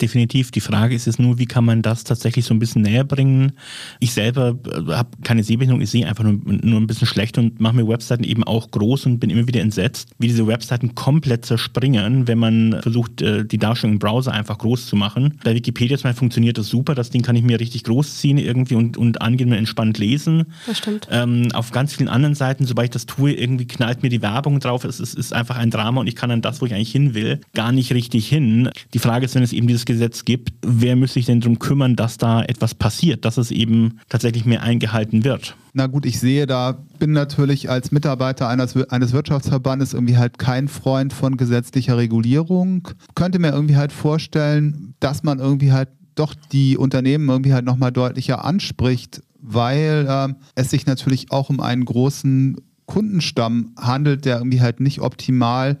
Definitiv. 0.00 0.50
Die 0.50 0.60
Frage 0.60 0.94
ist 0.94 1.06
jetzt 1.06 1.18
nur, 1.18 1.38
wie 1.38 1.46
kann 1.46 1.64
man 1.64 1.82
das 1.82 2.04
tatsächlich 2.04 2.44
so 2.44 2.54
ein 2.54 2.58
bisschen 2.58 2.82
näher 2.82 3.04
bringen? 3.04 3.52
Ich 3.98 4.12
selber 4.12 4.56
äh, 4.66 4.92
habe 4.92 5.10
keine 5.22 5.42
Sehbehinderung, 5.42 5.80
ich 5.80 5.90
sehe 5.90 6.06
einfach 6.06 6.24
nur, 6.24 6.40
nur 6.44 6.80
ein 6.80 6.86
bisschen 6.86 7.06
schlecht 7.06 7.38
und 7.38 7.60
mache 7.60 7.76
mir 7.76 7.86
Webseiten 7.86 8.24
eben 8.24 8.44
auch 8.44 8.70
groß 8.70 9.06
und 9.06 9.20
bin 9.20 9.30
immer 9.30 9.46
wieder 9.46 9.60
entsetzt, 9.60 10.10
wie 10.18 10.28
diese 10.28 10.46
Webseiten 10.46 10.94
komplett 10.94 11.44
zerspringen, 11.44 12.26
wenn 12.26 12.38
man 12.38 12.80
versucht, 12.82 13.22
äh, 13.22 13.44
die 13.44 13.58
Darstellung 13.58 13.94
im 13.94 13.98
Browser 13.98 14.32
einfach 14.32 14.58
groß 14.58 14.86
zu 14.86 14.96
machen. 14.96 15.38
Bei 15.44 15.54
Wikipedia 15.54 15.96
zum 15.96 16.04
Beispiel 16.04 16.18
funktioniert 16.20 16.58
das 16.58 16.68
super, 16.68 16.94
das 16.94 17.10
Ding 17.10 17.22
kann 17.22 17.36
ich 17.36 17.42
mir 17.42 17.60
richtig 17.60 17.84
groß 17.84 18.18
ziehen 18.18 18.38
irgendwie 18.38 18.74
und, 18.74 18.96
und 18.96 19.20
angenehm 19.20 19.54
entspannt 19.54 19.98
lesen. 19.98 20.44
Das 20.66 20.78
stimmt. 20.78 21.08
Ähm, 21.10 21.48
auf 21.52 21.70
ganz 21.70 21.94
vielen 21.94 22.08
anderen 22.08 22.34
Seiten, 22.34 22.64
sobald 22.64 22.86
ich 22.86 22.92
das 22.92 23.06
tue, 23.06 23.32
irgendwie 23.32 23.66
knallt 23.66 24.02
mir 24.02 24.08
die 24.08 24.22
Werbung 24.22 24.60
drauf, 24.60 24.84
es 24.84 25.00
ist, 25.00 25.14
ist 25.14 25.32
einfach 25.32 25.56
ein 25.56 25.70
Drama 25.70 26.00
und 26.00 26.06
ich 26.06 26.16
kann 26.16 26.30
dann 26.30 26.42
das, 26.42 26.60
wo 26.60 26.66
ich 26.66 26.74
eigentlich 26.74 26.92
hin 26.92 27.14
will, 27.14 27.40
gar 27.54 27.72
nicht 27.72 27.92
richtig 27.92 28.28
hin. 28.28 28.70
Die 28.94 28.98
Frage 28.98 29.24
ist, 29.24 29.34
wenn 29.34 29.42
es 29.42 29.52
eben 29.52 29.66
dieses 29.66 29.84
Gesetz 29.84 30.24
gibt, 30.24 30.52
wer 30.62 30.96
müsste 30.96 31.14
sich 31.14 31.26
denn 31.26 31.40
darum 31.40 31.58
kümmern, 31.58 31.96
dass 31.96 32.18
da 32.18 32.42
etwas 32.42 32.74
passiert, 32.74 33.24
dass 33.24 33.36
es 33.36 33.50
eben 33.50 34.00
tatsächlich 34.08 34.44
mehr 34.44 34.62
eingehalten 34.62 34.93
gehalten 34.94 35.24
wird. 35.24 35.56
Na 35.72 35.88
gut, 35.88 36.06
ich 36.06 36.20
sehe 36.20 36.46
da, 36.46 36.78
bin 37.00 37.10
natürlich 37.10 37.68
als 37.68 37.90
Mitarbeiter 37.90 38.48
eines, 38.48 38.76
eines 38.90 39.12
Wirtschaftsverbandes 39.12 39.92
irgendwie 39.92 40.16
halt 40.16 40.38
kein 40.38 40.68
Freund 40.68 41.12
von 41.12 41.36
gesetzlicher 41.36 41.96
Regulierung. 41.96 42.88
Könnte 43.16 43.40
mir 43.40 43.50
irgendwie 43.50 43.76
halt 43.76 43.90
vorstellen, 43.90 44.94
dass 45.00 45.24
man 45.24 45.40
irgendwie 45.40 45.72
halt 45.72 45.88
doch 46.14 46.34
die 46.52 46.76
Unternehmen 46.76 47.28
irgendwie 47.28 47.52
halt 47.52 47.64
nochmal 47.64 47.90
deutlicher 47.90 48.44
anspricht, 48.44 49.20
weil 49.40 50.06
äh, 50.08 50.32
es 50.54 50.70
sich 50.70 50.86
natürlich 50.86 51.32
auch 51.32 51.50
um 51.50 51.58
einen 51.58 51.84
großen 51.84 52.56
Kundenstamm 52.86 53.72
handelt, 53.76 54.24
der 54.26 54.38
irgendwie 54.38 54.60
halt 54.60 54.78
nicht 54.78 55.00
optimal 55.00 55.78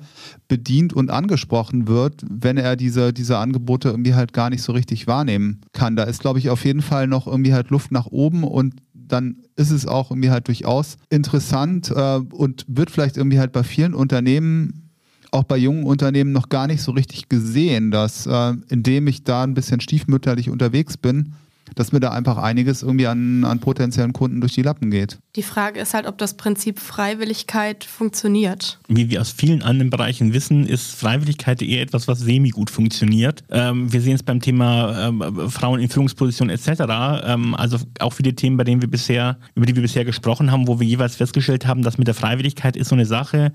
bedient 0.48 0.92
und 0.92 1.10
angesprochen 1.10 1.86
wird, 1.86 2.24
wenn 2.28 2.56
er 2.56 2.76
diese, 2.76 3.12
diese 3.12 3.38
Angebote 3.38 3.90
irgendwie 3.90 4.14
halt 4.14 4.32
gar 4.32 4.50
nicht 4.50 4.62
so 4.62 4.72
richtig 4.72 5.06
wahrnehmen 5.06 5.60
kann. 5.72 5.96
Da 5.96 6.04
ist, 6.04 6.20
glaube 6.20 6.38
ich, 6.38 6.50
auf 6.50 6.64
jeden 6.64 6.82
Fall 6.82 7.06
noch 7.06 7.26
irgendwie 7.26 7.52
halt 7.52 7.70
Luft 7.70 7.92
nach 7.92 8.06
oben 8.06 8.42
und 8.42 8.74
dann 9.14 9.36
ist 9.56 9.70
es 9.70 9.86
auch 9.86 10.10
irgendwie 10.10 10.30
halt 10.30 10.48
durchaus 10.48 10.96
interessant 11.08 11.90
äh, 11.90 12.16
und 12.16 12.64
wird 12.68 12.90
vielleicht 12.90 13.16
irgendwie 13.16 13.38
halt 13.38 13.52
bei 13.52 13.62
vielen 13.62 13.94
Unternehmen 13.94 14.90
auch 15.30 15.44
bei 15.44 15.56
jungen 15.56 15.84
Unternehmen 15.84 16.30
noch 16.30 16.48
gar 16.48 16.68
nicht 16.68 16.80
so 16.80 16.92
richtig 16.92 17.28
gesehen, 17.28 17.90
dass 17.90 18.26
äh, 18.26 18.54
indem 18.68 19.08
ich 19.08 19.24
da 19.24 19.42
ein 19.42 19.54
bisschen 19.54 19.80
stiefmütterlich 19.80 20.48
unterwegs 20.48 20.96
bin, 20.96 21.34
dass 21.74 21.92
mir 21.92 22.00
da 22.00 22.10
einfach 22.10 22.38
einiges 22.38 22.82
irgendwie 22.82 23.06
an, 23.06 23.44
an 23.44 23.60
potenziellen 23.60 24.12
Kunden 24.12 24.40
durch 24.40 24.54
die 24.54 24.62
Lappen 24.62 24.90
geht. 24.90 25.18
Die 25.36 25.42
Frage 25.42 25.80
ist 25.80 25.94
halt, 25.94 26.06
ob 26.06 26.18
das 26.18 26.34
Prinzip 26.36 26.78
Freiwilligkeit 26.78 27.84
funktioniert. 27.84 28.78
Wie 28.88 29.10
wir 29.10 29.20
aus 29.20 29.32
vielen 29.32 29.62
anderen 29.62 29.90
Bereichen 29.90 30.32
wissen, 30.32 30.66
ist 30.66 30.94
Freiwilligkeit 30.94 31.62
eher 31.62 31.82
etwas, 31.82 32.06
was 32.08 32.20
semi-gut 32.20 32.70
funktioniert. 32.70 33.42
Ähm, 33.50 33.92
wir 33.92 34.00
sehen 34.00 34.14
es 34.14 34.22
beim 34.22 34.40
Thema 34.40 35.08
ähm, 35.08 35.50
Frauen 35.50 35.80
in 35.80 35.88
Führungspositionen 35.88 36.54
etc. 36.54 37.24
Ähm, 37.24 37.54
also 37.54 37.78
auch 37.98 38.12
viele 38.12 38.34
Themen, 38.34 38.56
bei 38.56 38.64
denen 38.64 38.80
wir 38.80 38.90
bisher, 38.90 39.38
über 39.54 39.66
die 39.66 39.74
wir 39.74 39.82
bisher 39.82 40.04
gesprochen 40.04 40.52
haben, 40.52 40.68
wo 40.68 40.78
wir 40.78 40.86
jeweils 40.86 41.16
festgestellt 41.16 41.66
haben, 41.66 41.82
dass 41.82 41.98
mit 41.98 42.06
der 42.06 42.14
Freiwilligkeit 42.14 42.76
ist 42.76 42.88
so 42.88 42.94
eine 42.94 43.06
Sache, 43.06 43.52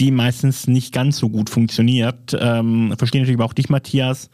die 0.00 0.10
meistens 0.10 0.66
nicht 0.66 0.92
ganz 0.92 1.18
so 1.18 1.28
gut 1.28 1.50
funktioniert. 1.50 2.36
Ähm, 2.38 2.94
verstehe 2.98 3.20
natürlich 3.20 3.38
aber 3.38 3.44
auch 3.44 3.52
dich, 3.52 3.68
Matthias, 3.68 4.30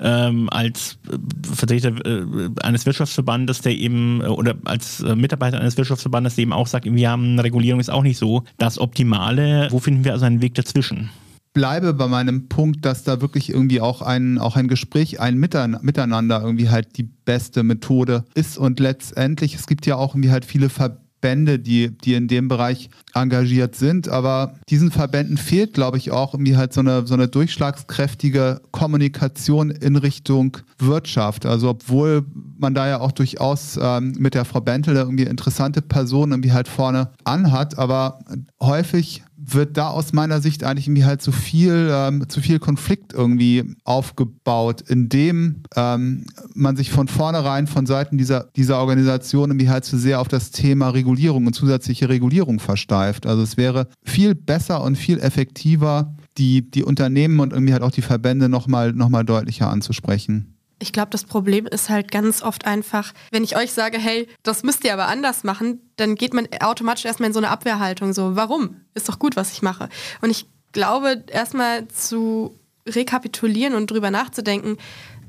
ähm, 0.00 0.48
als 0.50 0.98
äh, 1.10 1.16
Vertreter 1.52 1.88
äh, 2.04 2.48
eines 2.68 2.86
Wirtschaftsverbandes, 2.86 3.60
der 3.62 3.72
eben, 3.72 4.20
äh, 4.20 4.26
oder 4.26 4.54
als 4.64 5.00
äh, 5.00 5.16
Mitarbeiter 5.16 5.60
eines 5.60 5.76
Wirtschaftsverbandes, 5.76 6.36
der 6.36 6.42
eben 6.42 6.52
auch 6.52 6.66
sagt, 6.66 6.84
wir 6.84 7.10
haben 7.10 7.38
Regulierung 7.40 7.80
ist 7.80 7.90
auch 7.90 8.02
nicht 8.02 8.18
so 8.18 8.44
das 8.58 8.78
Optimale. 8.78 9.68
Wo 9.70 9.80
finden 9.80 10.04
wir 10.04 10.12
also 10.12 10.26
einen 10.26 10.42
Weg 10.42 10.54
dazwischen? 10.54 11.10
bleibe 11.54 11.92
bei 11.92 12.06
meinem 12.06 12.48
Punkt, 12.48 12.84
dass 12.84 13.02
da 13.02 13.20
wirklich 13.20 13.50
irgendwie 13.50 13.80
auch 13.80 14.00
ein, 14.00 14.38
auch 14.38 14.54
ein 14.54 14.68
Gespräch, 14.68 15.18
ein 15.18 15.36
Miteinander 15.38 16.40
irgendwie 16.40 16.68
halt 16.68 16.96
die 16.96 17.02
beste 17.02 17.64
Methode 17.64 18.24
ist. 18.34 18.58
Und 18.58 18.78
letztendlich, 18.78 19.56
es 19.56 19.66
gibt 19.66 19.84
ja 19.84 19.96
auch 19.96 20.14
irgendwie 20.14 20.30
halt 20.30 20.44
viele 20.44 20.68
Verbände, 20.68 21.07
Verbände, 21.20 21.58
die, 21.58 21.90
die 21.90 22.14
in 22.14 22.28
dem 22.28 22.48
Bereich 22.48 22.90
engagiert 23.14 23.74
sind. 23.74 24.08
Aber 24.08 24.54
diesen 24.68 24.90
Verbänden 24.90 25.36
fehlt, 25.36 25.74
glaube 25.74 25.98
ich, 25.98 26.10
auch 26.12 26.34
irgendwie 26.34 26.56
halt 26.56 26.72
so 26.72 26.80
eine, 26.80 27.06
so 27.06 27.14
eine 27.14 27.28
durchschlagskräftige 27.28 28.60
Kommunikation 28.70 29.70
in 29.70 29.96
Richtung 29.96 30.58
Wirtschaft. 30.78 31.44
Also 31.44 31.70
obwohl 31.70 32.24
man 32.58 32.74
da 32.74 32.88
ja 32.88 33.00
auch 33.00 33.12
durchaus 33.12 33.78
ähm, 33.80 34.14
mit 34.18 34.34
der 34.34 34.44
Frau 34.44 34.60
Bentel 34.60 34.94
irgendwie 34.96 35.24
interessante 35.24 35.82
Personen 35.82 36.32
irgendwie 36.32 36.52
halt 36.52 36.68
vorne 36.68 37.10
anhat, 37.24 37.78
aber 37.78 38.20
häufig 38.60 39.22
wird 39.40 39.76
da 39.76 39.88
aus 39.88 40.12
meiner 40.12 40.40
Sicht 40.40 40.64
eigentlich 40.64 40.88
irgendwie 40.88 41.04
halt 41.04 41.22
zu 41.22 41.30
viel, 41.30 41.88
ähm, 41.92 42.28
zu 42.28 42.40
viel 42.40 42.58
Konflikt 42.58 43.12
irgendwie 43.12 43.76
aufgebaut, 43.84 44.82
indem 44.82 45.62
ähm, 45.76 46.26
man 46.54 46.76
sich 46.76 46.90
von 46.90 47.06
vornherein 47.06 47.68
von 47.68 47.86
Seiten 47.86 48.18
dieser, 48.18 48.48
dieser 48.56 48.78
Organisation 48.78 49.50
irgendwie 49.50 49.68
halt 49.68 49.84
zu 49.84 49.96
sehr 49.96 50.20
auf 50.20 50.28
das 50.28 50.50
Thema 50.50 50.88
Regulierung 50.88 51.46
und 51.46 51.52
zusätzliche 51.52 52.08
Regulierung 52.08 52.58
versteift. 52.58 53.26
Also 53.26 53.42
es 53.42 53.56
wäre 53.56 53.86
viel 54.02 54.34
besser 54.34 54.82
und 54.82 54.96
viel 54.96 55.20
effektiver, 55.20 56.16
die, 56.36 56.68
die 56.68 56.82
Unternehmen 56.82 57.38
und 57.38 57.52
irgendwie 57.52 57.72
halt 57.72 57.82
auch 57.82 57.92
die 57.92 58.02
Verbände 58.02 58.48
nochmal 58.48 58.92
noch 58.92 59.08
mal 59.08 59.24
deutlicher 59.24 59.70
anzusprechen. 59.70 60.57
Ich 60.80 60.92
glaube, 60.92 61.10
das 61.10 61.24
Problem 61.24 61.66
ist 61.66 61.88
halt 61.88 62.10
ganz 62.10 62.42
oft 62.42 62.66
einfach, 62.66 63.12
wenn 63.32 63.42
ich 63.42 63.56
euch 63.56 63.72
sage, 63.72 63.98
hey, 63.98 64.28
das 64.42 64.62
müsst 64.62 64.84
ihr 64.84 64.92
aber 64.92 65.08
anders 65.08 65.42
machen, 65.42 65.80
dann 65.96 66.14
geht 66.14 66.34
man 66.34 66.46
automatisch 66.60 67.04
erstmal 67.04 67.28
in 67.28 67.32
so 67.32 67.40
eine 67.40 67.50
Abwehrhaltung. 67.50 68.12
So, 68.12 68.36
warum? 68.36 68.76
Ist 68.94 69.08
doch 69.08 69.18
gut, 69.18 69.34
was 69.34 69.52
ich 69.52 69.62
mache. 69.62 69.88
Und 70.20 70.30
ich 70.30 70.46
glaube, 70.72 71.24
erstmal 71.28 71.88
zu 71.88 72.54
rekapitulieren 72.86 73.74
und 73.74 73.90
drüber 73.90 74.10
nachzudenken, 74.10 74.78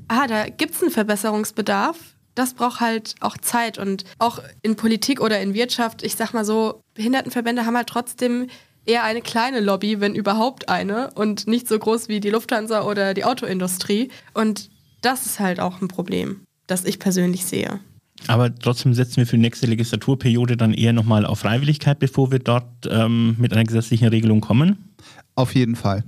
ah, 0.08 0.26
da 0.26 0.48
gibt 0.48 0.74
es 0.74 0.82
einen 0.82 0.90
Verbesserungsbedarf. 0.90 1.96
Das 2.34 2.54
braucht 2.54 2.80
halt 2.80 3.16
auch 3.20 3.36
Zeit 3.36 3.76
und 3.78 4.04
auch 4.18 4.40
in 4.62 4.76
Politik 4.76 5.20
oder 5.20 5.40
in 5.40 5.52
Wirtschaft, 5.52 6.02
ich 6.02 6.14
sag 6.14 6.32
mal 6.32 6.44
so, 6.44 6.80
Behindertenverbände 6.94 7.66
haben 7.66 7.76
halt 7.76 7.88
trotzdem 7.88 8.46
eher 8.86 9.02
eine 9.04 9.20
kleine 9.20 9.60
Lobby, 9.60 10.00
wenn 10.00 10.14
überhaupt 10.14 10.68
eine 10.68 11.10
und 11.14 11.46
nicht 11.46 11.68
so 11.68 11.78
groß 11.78 12.08
wie 12.08 12.20
die 12.20 12.30
Lufthansa 12.30 12.82
oder 12.82 13.14
die 13.14 13.24
Autoindustrie. 13.24 14.10
Und 14.32 14.70
das 15.00 15.26
ist 15.26 15.40
halt 15.40 15.60
auch 15.60 15.80
ein 15.80 15.88
Problem, 15.88 16.42
das 16.66 16.84
ich 16.84 16.98
persönlich 16.98 17.44
sehe. 17.44 17.80
Aber 18.26 18.54
trotzdem 18.54 18.94
setzen 18.94 19.16
wir 19.16 19.26
für 19.26 19.36
die 19.36 19.42
nächste 19.42 19.66
Legislaturperiode 19.66 20.56
dann 20.56 20.74
eher 20.74 20.92
nochmal 20.92 21.24
auf 21.24 21.40
Freiwilligkeit, 21.40 21.98
bevor 21.98 22.30
wir 22.30 22.38
dort 22.38 22.66
ähm, 22.88 23.36
mit 23.38 23.52
einer 23.52 23.64
gesetzlichen 23.64 24.08
Regelung 24.08 24.40
kommen? 24.40 24.90
Auf 25.34 25.54
jeden 25.54 25.76
Fall. 25.76 26.04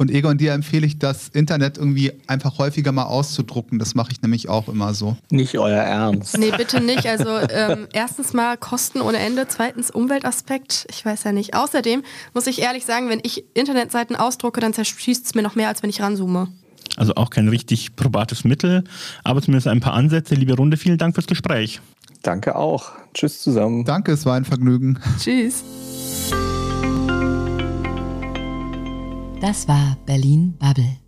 Und 0.00 0.12
Egon, 0.12 0.38
dir 0.38 0.52
empfehle 0.52 0.86
ich, 0.86 1.00
das 1.00 1.26
Internet 1.26 1.76
irgendwie 1.76 2.12
einfach 2.28 2.58
häufiger 2.58 2.92
mal 2.92 3.06
auszudrucken. 3.06 3.80
Das 3.80 3.96
mache 3.96 4.12
ich 4.12 4.22
nämlich 4.22 4.48
auch 4.48 4.68
immer 4.68 4.94
so. 4.94 5.16
Nicht 5.28 5.58
euer 5.58 5.82
Ernst. 5.82 6.38
Nee, 6.38 6.52
bitte 6.56 6.80
nicht. 6.80 7.04
Also 7.04 7.28
ähm, 7.50 7.88
erstens 7.92 8.32
mal 8.32 8.56
Kosten 8.56 9.00
ohne 9.00 9.18
Ende, 9.18 9.48
zweitens 9.48 9.90
Umweltaspekt. 9.90 10.86
Ich 10.88 11.04
weiß 11.04 11.24
ja 11.24 11.32
nicht. 11.32 11.54
Außerdem 11.54 12.04
muss 12.32 12.46
ich 12.46 12.62
ehrlich 12.62 12.84
sagen, 12.84 13.08
wenn 13.08 13.18
ich 13.24 13.44
Internetseiten 13.54 14.14
ausdrucke, 14.14 14.60
dann 14.60 14.72
zerschießt 14.72 15.26
es 15.26 15.34
mir 15.34 15.42
noch 15.42 15.56
mehr, 15.56 15.66
als 15.66 15.82
wenn 15.82 15.90
ich 15.90 16.00
ranzoome. 16.00 16.46
Also 16.98 17.14
auch 17.14 17.30
kein 17.30 17.46
richtig 17.48 17.94
probates 17.94 18.42
Mittel, 18.42 18.82
aber 19.22 19.40
zumindest 19.40 19.68
ein 19.68 19.78
paar 19.78 19.92
Ansätze. 19.94 20.34
Liebe 20.34 20.54
Runde, 20.54 20.76
vielen 20.76 20.98
Dank 20.98 21.14
fürs 21.14 21.28
Gespräch. 21.28 21.80
Danke 22.22 22.56
auch. 22.56 22.90
Tschüss 23.14 23.40
zusammen. 23.40 23.84
Danke, 23.84 24.12
es 24.12 24.26
war 24.26 24.34
ein 24.34 24.44
Vergnügen. 24.44 24.98
Tschüss. 25.18 25.62
Das 29.40 29.68
war 29.68 29.96
Berlin 30.04 30.54
Bubble. 30.58 31.07